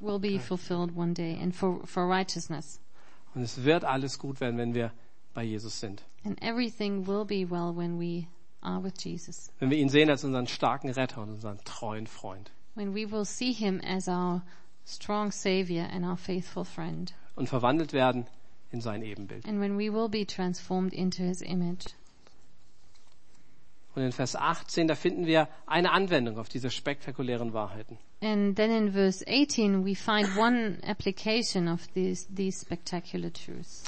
[0.00, 2.80] will be fulfilled one day and for, for righteousness.
[3.34, 4.92] Und es wird alles gut werden, wenn wir
[5.34, 6.02] bei Jesus sind.
[6.24, 8.26] And everything will be well when we
[8.60, 9.50] are with Jesus.
[9.60, 12.50] Wenn wir ihn sehen als unseren starken Retter und unseren treuen Freund.
[12.74, 14.42] When we will see him as our
[14.84, 17.14] strong savior and our faithful friend.
[17.36, 18.26] Und verwandelt werden
[18.70, 19.46] in sein Ebenbild.
[19.46, 21.94] And when we will be transformed into his image.
[23.94, 27.98] Und in Vers 18, da finden wir eine Anwendung auf diese spektakulären Wahrheiten.
[28.20, 33.84] And then in verse 18 we find one application of these, these spectacular truths.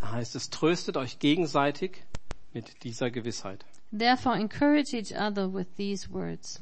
[0.00, 2.04] Da heißt es, tröstet euch gegenseitig
[2.52, 3.64] mit dieser Gewissheit.
[3.96, 6.60] Therefore encourage each other with these words.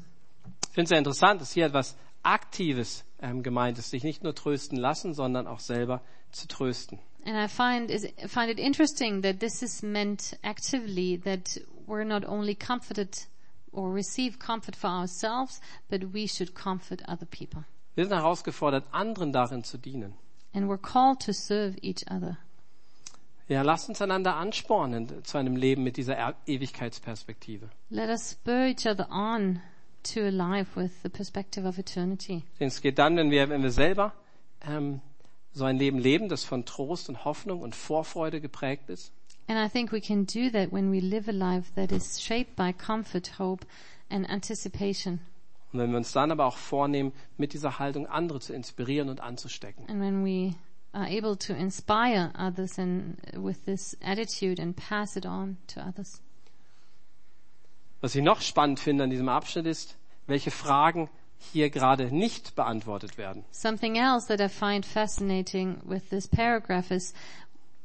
[0.69, 4.35] Ich finde es sehr interessant, dass hier etwas Aktives ähm, gemeint ist, sich nicht nur
[4.35, 6.99] trösten lassen, sondern auch selber zu trösten.
[7.25, 11.57] And I find, is, find it interesting that this is meant actively, that
[11.87, 13.17] we're not only comforted
[13.71, 17.63] or receive comfort for ourselves, but we should comfort other people.
[17.95, 20.15] Wir sind herausgefordert, anderen darin zu dienen.
[20.53, 22.37] And we're called to serve each other.
[23.47, 27.69] Ja, lasst uns einander anspornen zu einem Leben mit dieser Er- Ewigkeitsperspektive.
[27.89, 29.61] Let us spur each other on
[30.13, 32.43] to a life with the perspective of eternity.
[32.59, 34.13] Es geht dann, wenn wir, wenn wir selber
[34.67, 35.01] ähm,
[35.53, 39.11] so ein Leben leben, das von Trost und Hoffnung und Vorfreude geprägt ist.
[39.47, 42.55] And I think we can do that when we live a life that is shaped
[42.55, 43.65] by comfort, hope,
[44.09, 45.19] and anticipation.
[45.73, 49.19] Und wenn wir uns dann aber auch vornehmen, mit dieser Haltung andere zu inspirieren und
[49.21, 49.87] anzustecken.
[49.89, 50.55] And when we
[50.93, 56.21] are able to inspire others and with this attitude and pass it on to others.
[58.01, 61.09] Was ich noch spannend finde an diesem Abschnitt ist, welche Fragen
[61.51, 63.43] hier gerade nicht beantwortet werden.
[63.51, 67.13] Something else that I find fascinating with this paragraph is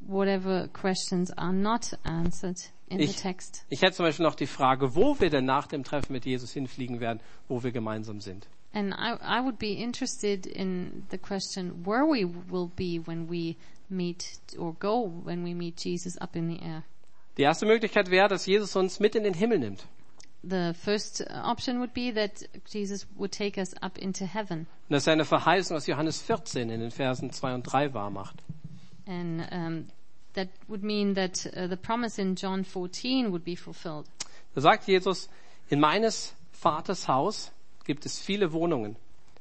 [0.00, 3.64] whatever questions are not answered in the Ich, text.
[3.68, 6.52] ich hätte zum Beispiel noch die Frage, wo wir denn nach dem Treffen mit Jesus
[6.52, 8.46] hinfliegen werden, wo wir gemeinsam sind.
[8.72, 13.56] And I, I would be interested in the question where we will be when we
[13.88, 14.24] meet
[14.58, 16.82] or go when we meet Jesus up in the air.
[17.38, 19.86] Die erste Möglichkeit wäre, dass Jesus uns mit in den Himmel nimmt.
[20.42, 24.66] The first option would be that Jesus would take us up into heaven.
[24.88, 28.10] Und dass er eine Verheißung aus Johannes 14 in den Versen 2 und 3 wahr
[28.10, 28.36] macht.
[29.06, 29.86] And um,
[30.34, 34.06] that would mean that uh, the promise in John 14 would be fulfilled.
[34.54, 35.28] Da sagt Jesus,
[35.70, 37.50] in meines Vaters Haus
[37.84, 38.96] gibt es viele Wohnungen.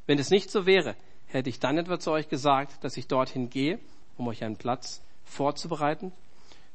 [0.07, 0.95] Wenn es nicht so wäre,
[1.27, 3.79] hätte ich dann etwa zu euch gesagt, dass ich dorthin gehe,
[4.17, 6.11] um euch einen Platz vorzubereiten.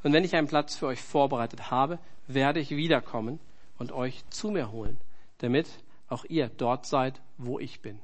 [0.03, 3.41] Und wenn ich einen Platz für euch vorbereitet habe, werde ich wiederkommen
[3.79, 4.99] und euch zu mir holen,
[5.39, 5.69] damit
[6.09, 7.99] auch ihr dort seid, wo ich bin.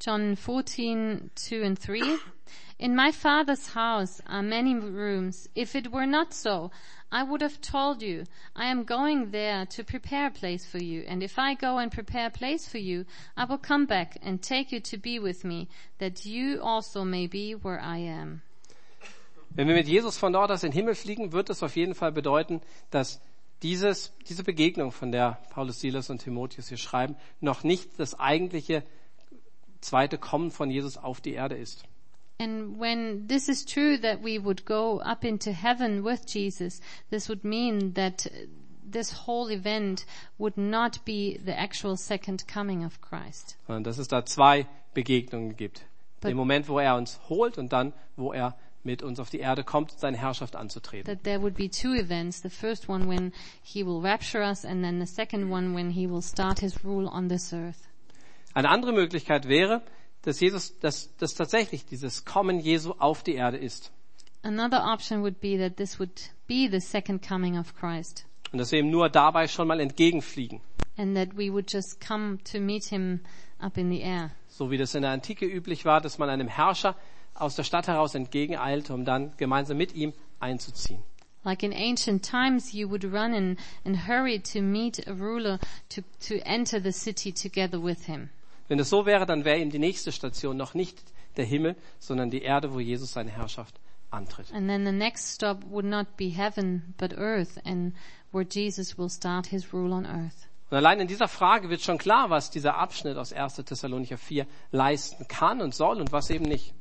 [0.00, 2.18] John 14, 2 and 3.
[2.78, 5.48] In my father's house are many rooms.
[5.54, 6.70] If it were not so,
[7.10, 8.24] I would have told you,
[8.56, 11.04] I am going there to prepare a place for you.
[11.08, 14.42] And if I go and prepare a place for you, I will come back and
[14.42, 18.42] take you to be with me, that you also may be where I am.
[19.50, 21.94] Wenn wir mit Jesus von dort aus in den Himmel fliegen, wird das auf jeden
[21.94, 23.20] Fall bedeuten, dass
[23.64, 28.84] dieses, diese Begegnung, von der Paulus, Silas und Timotheus hier schreiben, noch nicht das eigentliche
[29.80, 31.84] zweite Kommen von Jesus auf die Erde ist.
[32.38, 37.28] And when this is true that we would go up into heaven with Jesus, this
[37.28, 38.30] would mean that
[38.84, 40.04] this whole event
[40.36, 43.56] would not be the actual second coming of Christ.
[43.66, 45.86] Sondern dass es da zwei Begegnungen gibt.
[46.20, 49.38] But- Im Moment, wo er uns holt und dann, wo er mit uns auf die
[49.38, 51.06] Erde kommt, seine Herrschaft anzutreten.
[51.06, 52.42] That there would be two events.
[52.42, 56.08] The first one when he will rapture us and then the second one when he
[56.08, 57.88] will start his rule on this earth.
[58.54, 59.82] Eine andere Möglichkeit wäre,
[60.22, 63.90] dass Jesus, dass, dass tatsächlich dieses Kommen Jesu auf die Erde ist.
[64.42, 68.26] Another option would be that this would be the second coming of Christ.
[68.52, 70.60] Und dass wir ihm nur dabei schon mal entgegenfliegen.
[70.96, 73.20] And that we would just come to meet him
[73.58, 74.30] up in the air.
[74.48, 76.94] So wie das in der Antike üblich war, dass man einem Herrscher
[77.34, 81.02] aus der Stadt heraus entgegeneilte, um dann gemeinsam mit ihm einzuziehen.
[81.44, 85.58] Like in ancient times, you would run and, and hurry to meet a ruler
[85.90, 88.30] to, to enter the city together with him.
[88.68, 91.02] Wenn es so wäre, dann wäre ihm die nächste Station noch nicht
[91.36, 93.78] der Himmel, sondern die Erde, wo Jesus seine Herrschaft
[94.10, 94.52] antritt.
[94.54, 97.92] And then the next stop would not be heaven, but earth, and
[98.32, 100.48] where Jesus will start his rule on earth.
[100.70, 103.56] Und allein in dieser Frage wird schon klar, was dieser Abschnitt aus 1.
[103.56, 106.72] Thessalonicher 4 leisten kann und soll und was eben nicht.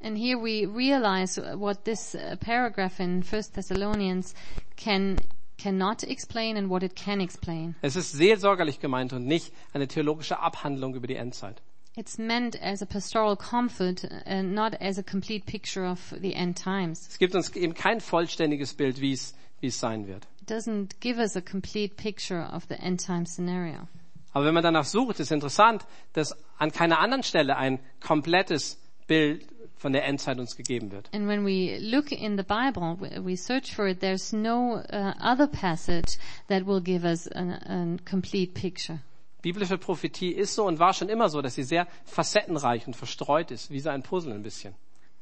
[0.00, 4.34] And here we realize what this uh, paragraph in 1 Thessalonians
[4.76, 5.18] can
[5.56, 7.74] cannot explain and what it can explain.
[7.80, 11.62] Es ist seelsorgerlich gemeint und nicht eine theologische Abhandlung über die Endzeit.
[11.96, 16.60] It's meant as a pastoral comfort and not as a complete picture of the end
[16.60, 17.06] times.
[17.08, 20.26] Es gibt uns eben kein vollständiges Bild, wie es, wie es sein wird.
[20.42, 23.86] It doesn't give us a complete picture of the end time scenario.
[24.32, 29.46] Aber wenn man danach sucht, ist interessant, dass an keiner anderen Stelle ein komplettes Bild
[29.84, 31.10] von der Endzeit uns gegeben wird.
[31.12, 35.46] And when we look in the Bible, we- search for it, there's no uh, other
[35.46, 36.16] passage
[36.48, 39.00] that will give us a, a complete picture.
[39.42, 43.50] Biblische Prophetie ist so und war schon immer so, dass sie sehr facettenreich und verstreut
[43.50, 44.74] ist, wie so ein Puzzle ein bisschen.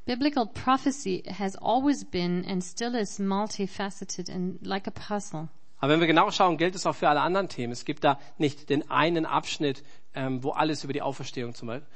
[0.06, 5.48] Biblical prophecy has always been and still is multifaceted and like a puzzle.
[5.80, 7.72] Aber wenn wir genau schauen, gilt es auch für alle anderen Themen.
[7.72, 9.82] Es gibt da nicht den einen Abschnitt,
[10.14, 11.88] ähm, wo alles über die Auferstehung zum Beispiel,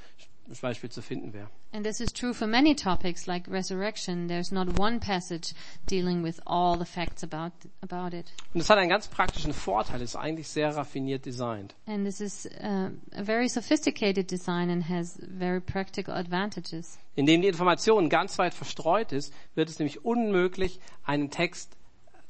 [0.54, 1.48] zum Beispiel zu finden wäre.
[1.72, 4.28] And this is true for many topics like resurrection.
[4.28, 5.54] There's not one passage
[5.90, 8.32] dealing with all the facts about, about it.
[8.54, 11.74] Und es hat einen ganz praktischen Vorteil, es ist eigentlich sehr raffiniert designt.
[11.86, 16.98] And this is uh, a very sophisticated design and has very practical advantages.
[17.14, 21.76] Indem die Information ganz weit verstreut ist, wird es nämlich unmöglich, einen Text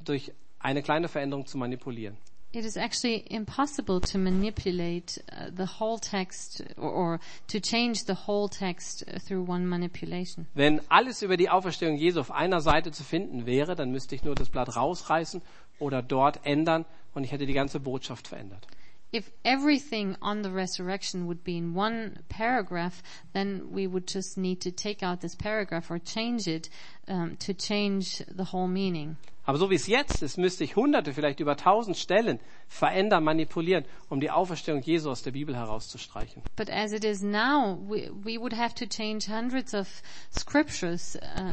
[0.04, 2.16] durch eine kleine Veränderung zu manipulieren.
[2.56, 8.14] It is actually impossible to manipulate uh, the whole text or, or to change the
[8.14, 10.46] whole text uh, through one manipulation.
[10.54, 14.24] Wenn alles über die Auferstehung Jesu auf einer Seite zu finden wäre, dann müsste ich
[14.24, 15.42] nur das Blatt rausreißen
[15.78, 18.66] oder dort ändern und ich hätte die ganze Botschaft verändert.
[19.12, 24.60] If everything on the resurrection would be in one paragraph, then we would just need
[24.62, 26.68] to take out this paragraph or change it
[27.08, 29.16] um, to change the whole meaning.
[29.48, 33.84] Aber so wie es jetzt ist, müsste ich hunderte, vielleicht über tausend Stellen verändern, manipulieren,
[34.08, 36.42] um die Auferstehung Jesu aus der Bibel herauszustreichen.
[36.56, 40.02] But as it is now, we, we would have to change hundreds of
[40.36, 41.52] scriptures uh,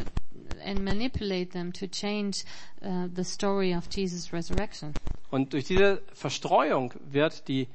[0.63, 2.45] and manipulate them to change
[2.81, 4.93] uh, the story of Jesus' resurrection.
[5.31, 7.67] Und durch diese Verstreuung wird die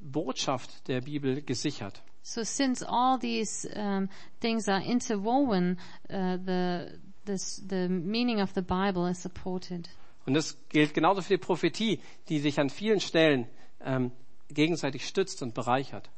[0.00, 2.02] Botschaft der Bibel gesichert.
[2.22, 4.08] So since all these um,
[4.40, 5.78] things are interwoven,
[6.10, 9.88] uh, the this, the meaning of the Bible is supported.
[10.26, 13.46] Und das gilt genauso für die Prophetie, die sich an vielen Stellen
[13.82, 14.12] ähm,
[14.48, 16.10] gegenseitig stützt und bereichert.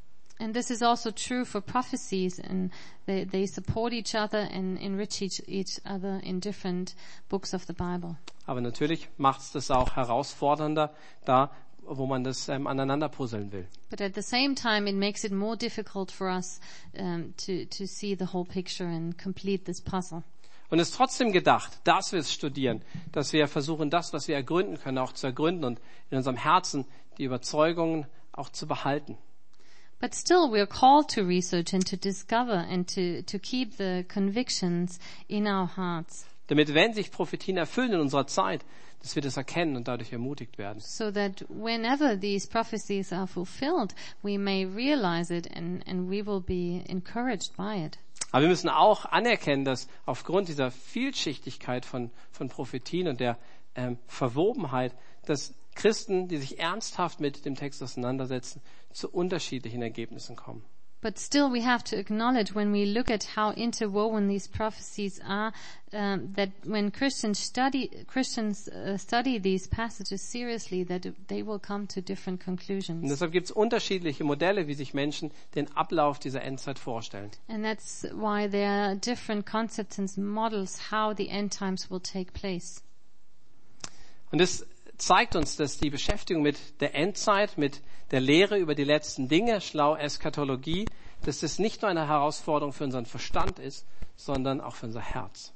[0.42, 2.72] And this is also true for prophecies, and
[3.07, 6.96] they, they support each other and enrich each, each other in different
[7.28, 8.16] books of the Bible.
[8.46, 10.92] Aber natürlich macht es das auch herausfordernder,
[11.24, 11.52] da
[11.85, 13.66] wo man das ähm, aneinander puzzeln will.
[13.88, 16.61] But at the same time, it makes it more difficult for us
[16.98, 20.24] um, to, to see the whole picture and complete this puzzle.
[20.70, 24.35] Und es ist trotzdem gedacht, dass wir es studieren, dass wir versuchen, das, was wir
[24.35, 26.87] ergründen können, auch zu ergründen und in unserem Herzen
[27.18, 29.18] die Überzeugungen auch zu behalten.
[30.03, 34.05] But still, we are called to research and to discover and to, to keep the
[34.09, 38.65] convictions in our hearts Damit, wenn sich Prophetien erfüllen in unserer Zeit,
[39.01, 40.81] dass wir das erkennen und dadurch ermutigt werden.
[40.81, 46.41] so that whenever these prophecies are fulfilled, we may realize it and, and we will
[46.41, 47.97] be encouraged by it.
[48.33, 53.38] Aber wir müssen auch anerkennen, dass aufgrund dieser Vielschichtigkeit von, von Prophetien und der
[53.77, 58.61] ähm, Verwobenheit, dass Christen, die sich ernsthaft mit dem Text auseinandersetzen,
[58.92, 60.64] zu unterschiedlichen Ergebnissen kommen.
[61.02, 65.52] But still, we have to acknowledge when we look at how interwoven these prophecies are,
[65.92, 71.88] um, that when Christians study Christians uh, study these passages seriously, that they will come
[71.88, 73.11] to different Und conclusions.
[73.11, 77.32] deshalb gibt es unterschiedliche Modelle, wie sich Menschen den Ablauf dieser Endzeit vorstellen.
[77.48, 82.30] And that's why there are different concepts and models how the end times will take
[82.30, 82.80] place.
[84.30, 84.64] Und es
[85.03, 87.81] zeigt uns, dass die Beschäftigung mit der Endzeit, mit
[88.12, 90.87] der Lehre über die letzten Dinge, schlau Eschatologie,
[91.25, 93.85] dass das nicht nur eine Herausforderung für unseren Verstand ist,
[94.17, 95.53] sondern auch für unser Herz.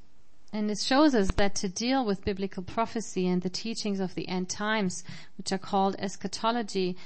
[0.53, 4.27] And it shows us that to deal with biblical prophecy and the teachings of the
[4.27, 5.05] end times,
[5.37, 6.97] which are called eschatology,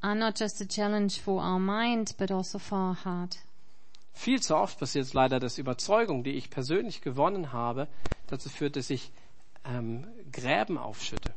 [0.00, 3.38] are not just a challenge for our mind, but also for our heart.
[4.12, 7.88] Viel zu oft passiert es leider, dass Überzeugung, die ich persönlich gewonnen habe,
[8.26, 9.12] dazu führt, dass ich
[9.64, 11.34] ähm, Gräben aufschütte.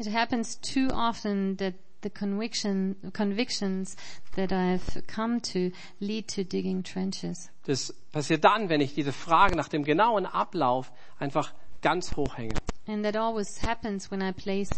[0.00, 3.96] It happens too often that the conviction, convictions
[4.34, 7.50] that I've come to lead to digging trenches.
[7.66, 12.54] Das passiert dann, wenn ich diese Frage nach dem genauen Ablauf einfach ganz hoch hänge.
[12.86, 14.70] And that always happens when I place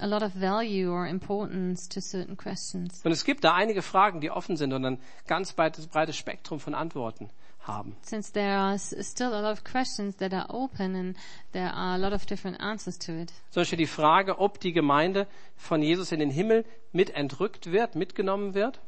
[0.00, 3.02] a lot of value or importance to certain questions.
[3.04, 6.58] Und es gibt da einige Fragen, die offen sind und ein ganz breites, breites Spektrum
[6.58, 7.30] von Antworten
[7.62, 7.96] haben.
[8.02, 11.16] Since there are still a lot of questions that are open and
[11.52, 13.32] there are a lot of different answers to it.
[13.50, 17.94] Zum Beispiel die Frage, ob die Gemeinde von Jesus in den Himmel mit entrückt wird,
[17.94, 18.80] mitgenommen wird.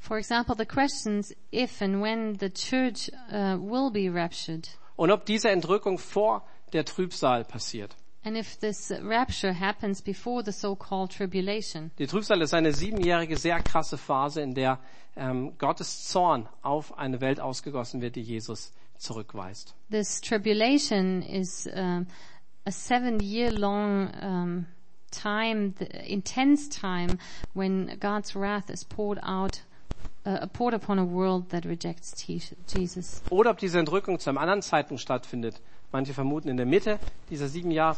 [0.00, 4.68] For example, the questions if and when the church uh, will be raptured.
[4.96, 7.96] Und ob diese Entrückung vor der Trübsal passiert.
[8.28, 11.92] And if this rapture happens before the so-called tribulation.
[11.98, 14.78] Die Trübsal ist eine siebenjährige, sehr krasse Phase, in der
[15.16, 19.74] ähm, Gottes Zorn auf eine Welt ausgegossen wird, die Jesus zurückweist.
[19.90, 22.06] This tribulation is um,
[22.66, 24.66] a seven-year-long um,
[25.10, 27.16] time, the intense time,
[27.54, 29.62] when God's wrath is poured out,
[30.26, 32.42] uh, poured upon a world that rejects Je-
[32.76, 33.22] Jesus.
[33.30, 35.62] Oder ob diese Entrückung zu einem anderen Zeitpunkt stattfindet.
[35.92, 36.98] Manche vermuten in der Mitte
[37.30, 37.96] dieser sieben Jahre.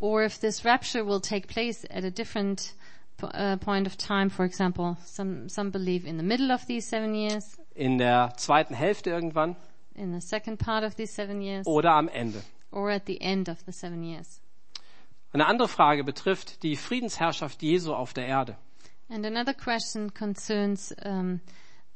[0.00, 2.72] Or if this rapture will take place at a different
[3.22, 7.14] uh, point of time, for example, some some believe in the middle of these seven
[7.14, 9.56] years, In der zweiten Hälfte irgendwann.
[9.94, 12.42] in the second part of these seven years, Oder am Ende.
[12.72, 14.40] or at the end of the seven years.
[15.32, 18.56] Eine andere Frage betrifft die Friedensherrschaft Jesu auf der Erde.
[19.10, 21.40] And another question concerns um,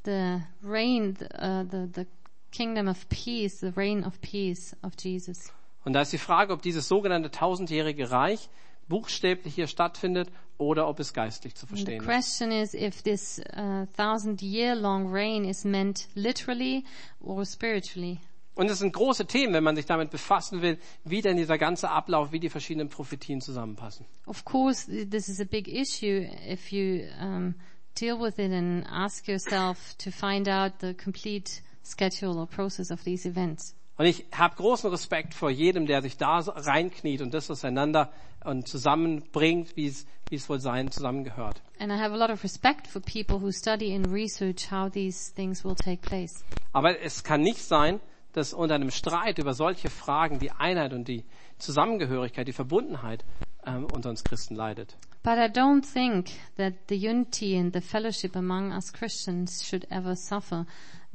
[0.04, 2.06] the reign, uh, the the
[2.52, 5.50] kingdom of peace, the reign of peace of Jesus.
[5.84, 8.48] Und da ist die Frage, ob dieses sogenannte tausendjährige Reich
[8.88, 12.06] buchstäblich hier stattfindet oder ob es geistlich zu And the verstehen ist.
[12.08, 16.84] question is if this uh, thousand-year-long reign is meant literally
[17.20, 18.18] or spiritually.
[18.54, 21.90] Und es sind große Themen, wenn man sich damit befassen will, wie denn dieser ganze
[21.90, 24.06] Ablauf, wie die verschiedenen Prophetien zusammenpassen.
[24.26, 27.56] Of course, th- this is a big issue if you um,
[27.98, 33.02] deal with it and ask yourself to find out the complete schedule or process of
[33.02, 33.74] these events.
[33.96, 38.12] Und ich habe großen Respekt vor jedem, der sich da reinkniet und das auseinander
[38.44, 41.62] und zusammenbringt, wie es, wie es wohl sein zusammengehört.
[41.78, 45.32] And I have a lot of respect for people who study and research how these
[45.32, 46.44] things will take place.
[46.72, 48.00] Aber es kann nicht sein,
[48.32, 51.24] dass unter einem Streit über solche Fragen die Einheit und die
[51.58, 53.24] Zusammengehörigkeit, die Verbundenheit
[53.64, 54.96] ähm, unter uns Christen leidet.
[55.22, 60.16] But I don't think that the unity and the fellowship among us Christians should ever
[60.16, 60.66] suffer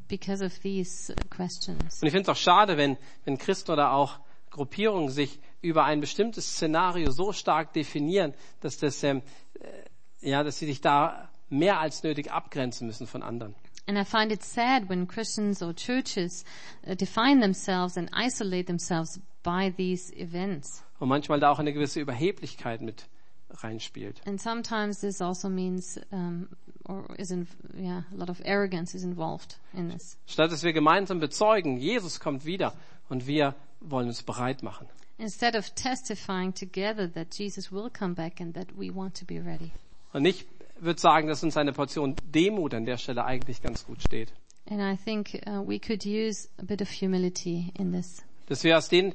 [0.09, 2.01] because of these questions.
[2.01, 4.19] Und ich finde es auch schade, wenn, wenn Christen oder auch
[4.49, 9.21] Gruppierungen sich über ein bestimmtes Szenario so stark definieren, dass das, ähm,
[9.59, 13.55] äh, ja, dass sie sich da mehr als nötig abgrenzen müssen von anderen.
[13.87, 16.45] And I find it sad when Christians or churches
[16.85, 20.83] uh, define themselves and isolate themselves by these events.
[20.99, 23.07] Und manchmal da auch eine gewisse Überheblichkeit mit
[23.49, 24.21] reinspielt.
[24.27, 26.49] And sometimes this also means, um,
[26.89, 27.47] or is in,
[27.77, 30.17] yeah, a lot of arrogance is involved in this.
[30.25, 32.73] Statt dass wir gemeinsam bezeugen, Jesus kommt wieder
[33.09, 34.87] und wir wollen uns bereit machen.
[35.17, 39.39] Instead of testifying together that Jesus will come back and that we want to be
[39.39, 39.71] ready.
[40.13, 40.45] Und ich
[40.79, 44.33] würde sagen, dass uns eine Portion Demut an der Stelle eigentlich ganz gut steht.
[44.69, 48.23] And I think uh, we could use a bit of humility in this.
[48.47, 49.13] Dass wir aus den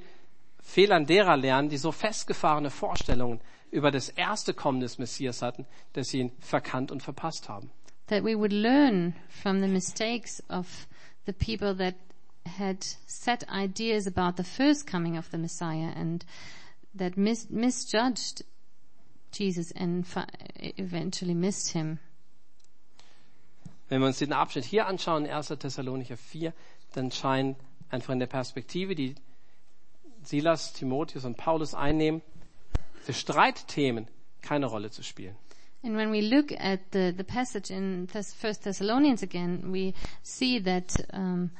[0.62, 3.40] Fehlern derer lernen, die so festgefahrene Vorstellungen
[3.74, 7.70] über das erste Kommen des Messias hatten, dass sie ihn verkannt und verpasst haben.
[8.06, 10.86] That we would learn from the mistakes of
[11.26, 11.96] the people that
[12.58, 16.24] had set ideas about the first coming of the Messiah and
[16.96, 18.44] that mis- misjudged
[19.32, 20.06] Jesus and
[20.76, 21.98] eventually missed him.
[23.88, 25.48] Wenn wir uns den Abschnitt hier anschauen, 1.
[25.48, 26.52] Thessalonicher 4,
[26.92, 27.56] dann scheint
[27.90, 29.16] einfach in der Perspektive, die
[30.22, 32.22] Silas, Timotheus und Paulus einnehmen,
[33.04, 34.08] für Streitthemen
[34.42, 35.36] keine Rolle zu spielen.
[35.82, 39.92] And when we look at the, the passage in Thess- First Thessalonians again, we
[40.22, 41.50] see that um,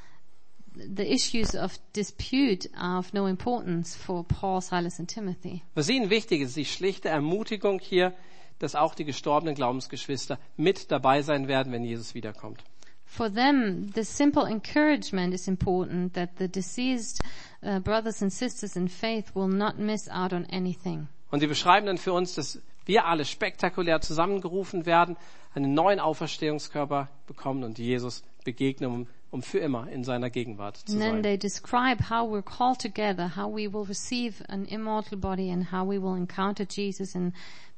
[0.74, 5.62] the issues of dispute are of no importance for Paul, Silas, and Timothy.
[5.74, 8.14] Was ihnen wichtig ist, die schlichte Ermutigung hier,
[8.60, 12.64] dass auch die gestorbenen Glaubensgeschwister mit dabei sein werden, wenn Jesus wiederkommt.
[13.04, 17.20] For them, the simple encouragement is important that the deceased
[17.62, 21.08] uh, brothers and sisters in faith will not miss out on anything.
[21.30, 25.16] Und sie beschreiben dann für uns, dass wir alle spektakulär zusammengerufen werden,
[25.54, 30.98] einen neuen Auferstehungskörper bekommen und Jesus begegnen, um, um für immer in seiner Gegenwart zu
[30.98, 31.22] sein.
[31.22, 35.88] they describe how we're called together, how we will receive an immortal body, and how
[35.88, 37.32] we will encounter Jesus and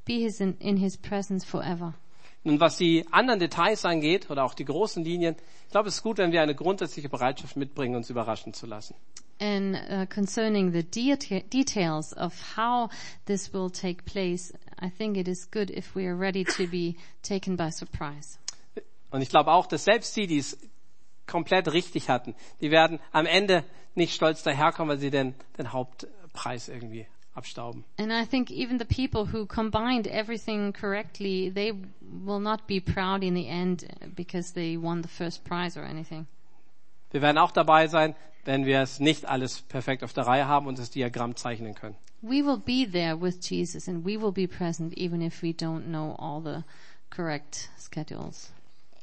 [0.05, 1.93] be his in, in his presence forever.
[2.47, 5.35] Und was die anderen Details angeht oder auch die großen Linien,
[5.65, 8.95] ich glaube, es ist gut, wenn wir eine grundsätzliche Bereitschaft mitbringen, uns überraschen zu lassen.
[9.39, 12.89] And uh, concerning the deta- details of how
[13.25, 16.95] this will take place, I think it is good if we are ready to be
[17.21, 18.39] taken by surprise.
[19.11, 20.57] Und ich glaube auch, dass selbst die, die es
[21.27, 26.69] komplett richtig hatten, die werden am Ende nicht stolz daherkommen, weil sie den, den Hauptpreis
[26.69, 27.07] irgendwie
[27.37, 27.83] abstauben.
[27.97, 33.23] And I think even the people who combined everything correctly, they will not be proud
[33.23, 33.85] in the end
[34.15, 36.27] because they won the first prize or anything.
[37.11, 40.67] Wir werden auch dabei sein, wenn wir es nicht alles perfekt auf der Reihe haben
[40.67, 41.95] und das Diagramm zeichnen können.
[42.21, 45.85] We will be there with Jesus and we will be present even if we don't
[45.85, 46.63] know all the
[47.09, 48.51] correct schedules.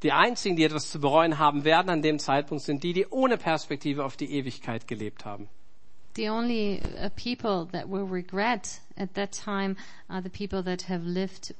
[0.03, 3.37] Die einzigen, die etwas zu bereuen haben werden an dem Zeitpunkt, sind die, die ohne
[3.37, 5.47] Perspektive auf die Ewigkeit gelebt haben.
[6.15, 9.75] The only uh, people that will regret at that time
[10.09, 11.53] are the people that have lived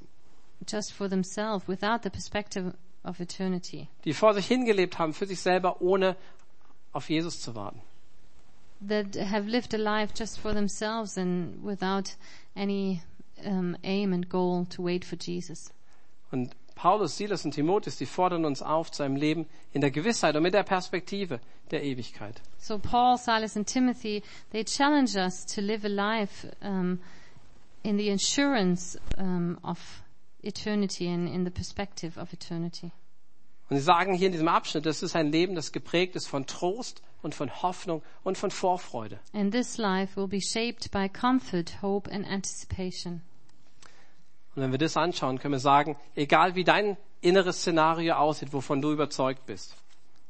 [0.65, 3.89] just for themselves without the perspective of eternity.
[4.05, 6.15] Die vor sich hingelebt haben, für sich selber, ohne
[6.93, 7.81] auf Jesus zu warten.
[8.81, 12.15] That have lived a life just for themselves and without
[12.55, 13.01] any
[13.45, 15.71] um, aim and goal to wait for Jesus.
[16.31, 20.35] Und Paulus, Silas und Timotheus, die fordern uns auf zu einem Leben in der Gewissheit
[20.35, 21.39] und mit der Perspektive
[21.71, 22.41] der Ewigkeit.
[22.57, 24.21] So Paul, Silas, and Timothy,
[24.51, 26.99] they challenge us to live a life um,
[27.83, 29.79] in the assurance um, of
[30.43, 32.91] eternity and in the perspective of eternity.
[33.69, 36.45] Und sie sagen hier in diesem Abschnitt, das ist ein Leben, das geprägt ist von
[36.45, 39.19] Trost und von Hoffnung und von Vorfreude.
[39.33, 43.21] And this life will be shaped by comfort, hope, and anticipation.
[44.55, 48.81] Und wenn wir das anschauen, können wir sagen, egal wie dein inneres Szenario aussieht, wovon
[48.81, 49.75] du überzeugt bist,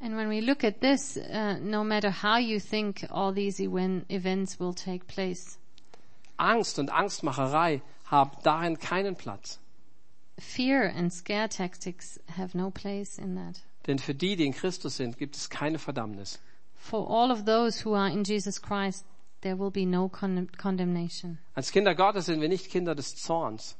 [0.01, 4.59] And when we look at this, uh, no matter how you think all these events
[4.59, 5.57] will take place,
[6.37, 9.59] Angst und Angstmacherei haben darin keinen Platz.
[10.37, 13.61] fear and scare tactics have no place in that.
[13.87, 16.39] Denn für die, die in Christus sind, gibt es keine Verdammnis.
[16.75, 19.05] For all of those who are in Jesus Christ,
[19.41, 21.37] there will be no con- condemnation.
[21.53, 23.77] Als Kinder Gottes sind wir nicht Kinder des Zorns,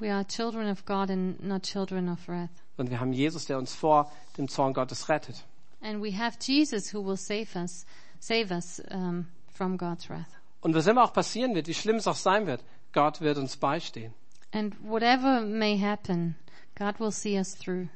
[0.00, 2.50] We are children of God and not children of wrath.
[2.76, 5.44] sondern wir haben Jesus, der uns vor dem Zorn Gottes rettet.
[5.80, 7.84] And we have Jesus who will save us,
[8.20, 10.28] save us um, from God's wrath.
[10.60, 13.56] Und was immer auch passieren wird, wie schlimm es auch sein wird, Gott wird uns
[13.56, 14.14] beistehen.
[14.52, 16.36] And whatever may happen,
[16.76, 17.88] God will see us through.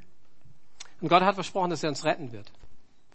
[1.01, 2.51] Und Gott hat versprochen, dass er uns retten wird.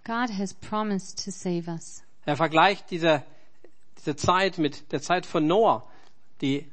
[0.03, 2.03] God has promised to save us.
[2.25, 3.23] Er vergleicht diese,
[3.97, 5.88] diese Zeit mit der Zeit von Noah,
[6.41, 6.69] die,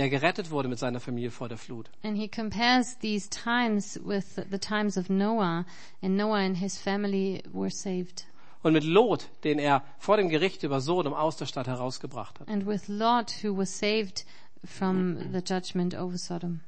[0.00, 1.90] der gerettet wurde mit seiner Familie vor der Flut.
[2.02, 5.66] And he compares these times with the times of Noah,
[6.00, 8.24] and Noah and his family were saved.
[8.62, 12.48] Und mit Lot, den er vor dem Gericht über Sodom aus der Stadt herausgebracht hat.
[12.48, 14.24] And with Lot, who was saved
[14.64, 16.60] from the judgment over Sodom.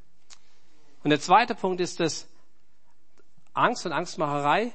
[1.02, 2.28] Und der zweite Punkt ist, dass
[3.54, 4.74] Angst und Angstmacherei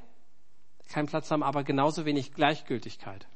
[0.90, 3.28] keinen Platz haben, aber genauso wenig Gleichgültigkeit.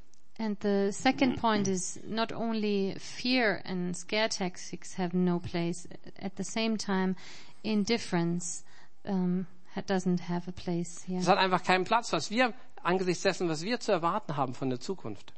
[0.41, 5.87] And the second point is not only fear and scare tactics have no place,
[6.17, 7.15] at the same time,
[7.63, 8.63] indifference
[9.05, 9.45] um,
[9.85, 11.19] doesn't have a place here.
[11.19, 14.71] Es hat einfach keinen Platz, was wir angesichts dessen, was wir zu erwarten haben von
[14.71, 15.31] der Zukunft.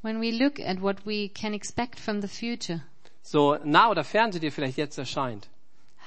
[0.00, 2.80] When we look at what we can expect from the future,
[3.20, 5.50] So nah oder fern sie dir vielleicht jetzt erscheint.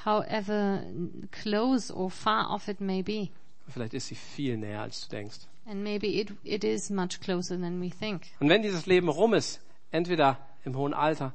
[0.04, 0.84] however
[1.30, 3.30] close or far off it may be,
[3.68, 5.42] Vielleicht ist sie viel näher, als du denkst.
[5.66, 8.28] And maybe it, it is much closer than we think.
[8.39, 9.59] Und wenn dieses Leben rum ist,
[9.91, 11.34] entweder im hohen Alter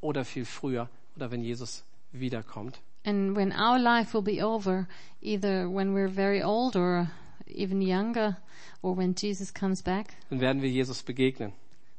[0.00, 4.86] oder viel früher oder wenn Jesus wiederkommt, And when our life will be over,
[5.20, 7.10] either when we're very old or
[7.48, 8.36] even younger,
[8.80, 11.52] or when Jesus comes back, dann werden wir Jesus begegnen.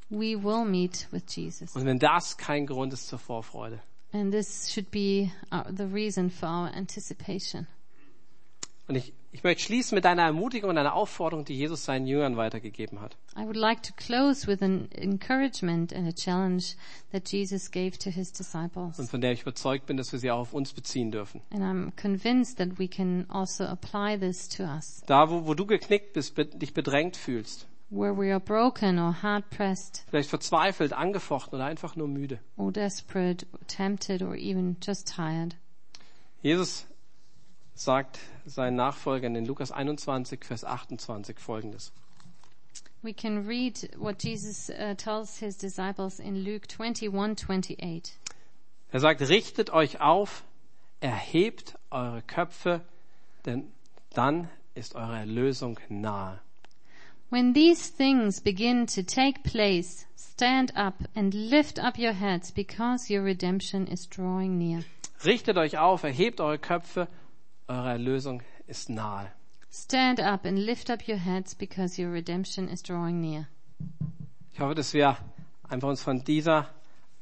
[0.10, 1.76] we will meet with Jesus.
[1.76, 3.82] Und wenn das kein Grund ist zur Vorfreude,
[4.14, 7.68] And this should be uh, the reason for our anticipation.
[8.88, 12.38] Und ich, ich möchte schließen mit einer Ermutigung und einer Aufforderung, die Jesus seinen Jüngern
[12.38, 13.18] weitergegeben hat.
[13.36, 16.76] I would like to close with an encouragement and a challenge
[17.12, 19.10] that Jesus gave to his Und disciples.
[19.10, 21.42] von der ich überzeugt bin, dass wir sie auch auf uns beziehen dürfen.
[21.52, 25.02] And I'm convinced that we can also apply this to us.
[25.08, 29.50] Da, wo, wo du geknickt bist, dich bedrängt fühlst, Where we are broken or hard
[29.52, 32.40] pressed vielleicht verzweifelt, angefochten oder einfach nur müde.
[32.56, 35.56] or desperate, or tempted or even just tired.
[36.42, 36.86] Jesus
[37.76, 41.92] sagt seinen Nachfolgern in Lukas 21, Vers 28 folgendes.
[43.02, 48.14] We can read what Jesus uh, tells his disciples in Luke 21:28.
[48.92, 50.44] Er sagt, richtet euch auf,
[51.02, 52.82] erhebt eure Köpfe,
[53.46, 53.74] denn
[54.14, 56.40] dann ist eure Erlösung nahe.
[57.30, 63.12] When these things begin to take place, stand up and lift up your heads because
[63.12, 64.84] your redemption is drawing near.
[65.26, 67.08] Richtet euch auf, erhebt eure Köpfe,
[67.68, 69.32] eure Erlösung ist nahe.
[69.72, 73.48] Stand up and lift up your heads because your redemption is drawing near.
[74.54, 75.18] Ich hoffe, dass wir
[75.68, 76.70] einfach uns von dieser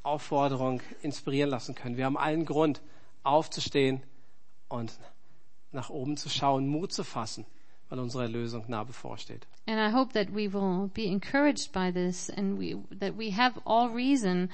[0.04, 1.96] Aufforderung inspirieren lassen können.
[1.96, 2.82] Wir haben allen Grund,
[3.24, 4.04] aufzustehen
[4.68, 4.98] und
[5.72, 7.46] nach oben zu schauen, Mut zu fassen,
[7.90, 9.48] weil unsere Erlösung nah bevorsteht.
[9.68, 13.62] And I hope that we will be encouraged by this and we, that we have
[13.64, 14.50] all reason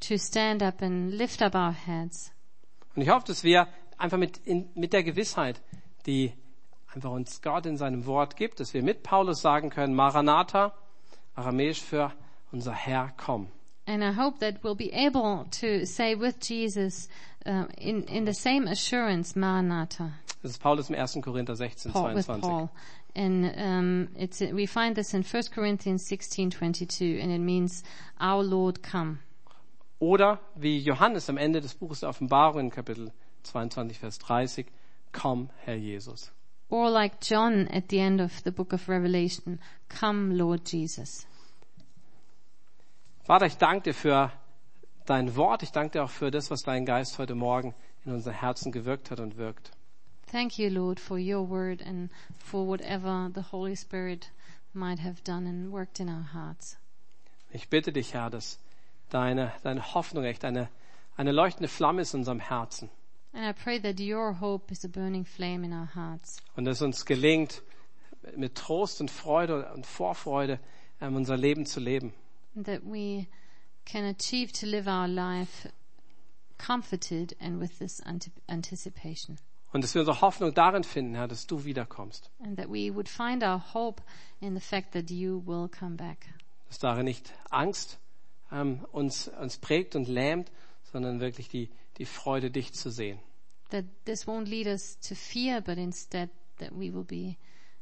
[0.00, 2.30] to stand up and lift up our heads.
[2.94, 3.66] Und ich hoffe, dass wir
[4.02, 5.60] einfach mit, in, mit der Gewissheit,
[6.06, 6.32] die
[6.92, 10.74] einfach uns Gott in seinem Wort gibt, dass wir mit Paulus sagen können, Maranatha,
[11.34, 12.12] aramäisch für
[12.50, 13.48] unser Herr, komm.
[13.86, 17.08] And I hope that we'll be able to say with Jesus
[17.46, 21.20] uh, in, in the same assurance, Maranatha, Das ist Paulus im 1.
[21.22, 22.40] Korinther 16, Paul, with 22.
[22.40, 22.70] Paul.
[23.14, 27.84] And um, it's, we find this in 1 Corinthians 16:22, and it means,
[28.20, 29.18] "Our Lord, come."
[30.00, 33.12] Oder wie Johannes am Ende des Buches der Offenbarung in Kapitel
[33.42, 34.66] 22, Vers 30,
[35.12, 36.30] komm, Herr Jesus.
[36.68, 41.26] Or like John at the end of the book of Revelation, "Come, Lord Jesus."
[43.24, 44.32] Vater, ich danke dir für
[45.06, 45.62] dein Wort.
[45.62, 47.74] Ich danke dir auch für das, was dein Geist heute Morgen
[48.04, 49.70] in unser Herzen gewirkt hat und wirkt.
[50.30, 54.32] Thank you, Lord, for your word and for whatever the Holy Spirit
[54.72, 56.78] might have done and worked in our hearts.
[57.50, 58.58] Ich bitte dich, Herr, dass
[59.10, 60.68] deine, deine Hoffnung echt eine,
[61.16, 62.88] eine leuchtende Flamme ist in unserem Herzen.
[63.34, 66.36] And I pray that your hope is a burning flame in our hearts.
[66.56, 67.62] Und dass uns gelingt,
[68.36, 70.60] mit Trost und Freude und Vorfreude
[71.00, 72.12] ähm, unser Leben zu leben.
[72.54, 73.26] and that we
[73.86, 75.66] can achieve to live our life
[76.58, 78.00] comforted and with this
[78.48, 79.38] anticipation.
[79.72, 82.30] Und dass wir unsere Hoffnung darin finden, Herr, dass du wiederkommst.
[82.44, 84.02] And that we would find our hope
[84.40, 86.26] in the fact that you will come back.
[86.68, 87.98] Dass darin nicht Angst
[88.52, 90.52] ähm, uns, uns prägt und lähmt,
[90.92, 93.18] sondern wirklich die, die Freude, dich zu sehen.
[93.70, 97.36] That this won't lead us to fear, but instead that we will be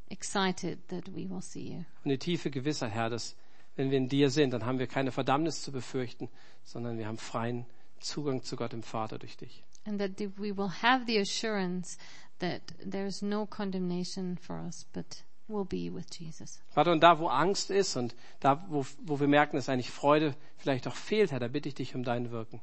[0.09, 1.85] excited that we will see you.
[2.05, 3.37] Und die tiefe Gewissheit, Herr, dass
[3.77, 6.29] wenn wir in dir sind, dann haben wir keine Verdammnis zu befürchten,
[6.65, 7.67] sondern wir haben freien
[8.01, 9.65] Zugang zu Gott im Vater durch dich.
[9.87, 11.97] And that we will have the assurance
[12.41, 16.61] that there is no condemnation for us, but we'll be with Jesus.
[16.69, 20.35] Vater, und da, wo Angst ist und da, wo, wo wir merken, dass eigentlich Freude
[20.57, 22.61] vielleicht auch fehlt, Herr, da bitte ich dich um dein Wirken.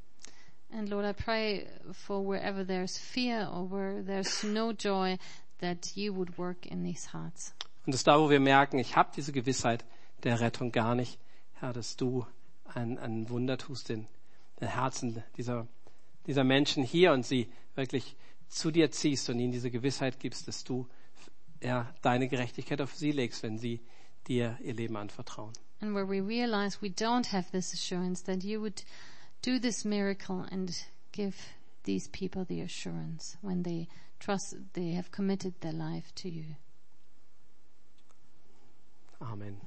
[0.71, 5.17] And Lord, I pray for wherever there's fear or where there's no joy,
[5.59, 7.53] that you would work in these hearts.
[7.85, 9.85] Und dass da, wo wir merken, ich habe diese Gewissheit
[10.23, 11.17] der Rettung gar nicht,
[11.53, 12.25] Herr, dass du
[12.65, 14.07] ein, ein Wunder tust in
[14.59, 15.67] den Herzen dieser,
[16.25, 18.15] dieser Menschen hier und sie wirklich
[18.49, 20.87] zu dir ziehst und ihnen diese Gewissheit gibst, dass du
[21.61, 23.79] ja, deine Gerechtigkeit auf sie legst, wenn sie
[24.27, 25.53] dir ihr Leben anvertrauen.
[25.79, 28.83] And where we realize we don't have this assurance, that you would
[29.41, 31.35] do this miracle and give
[31.83, 33.87] these people the assurance when they
[34.19, 36.55] trust they have committed their life to you.
[39.21, 39.57] Amen.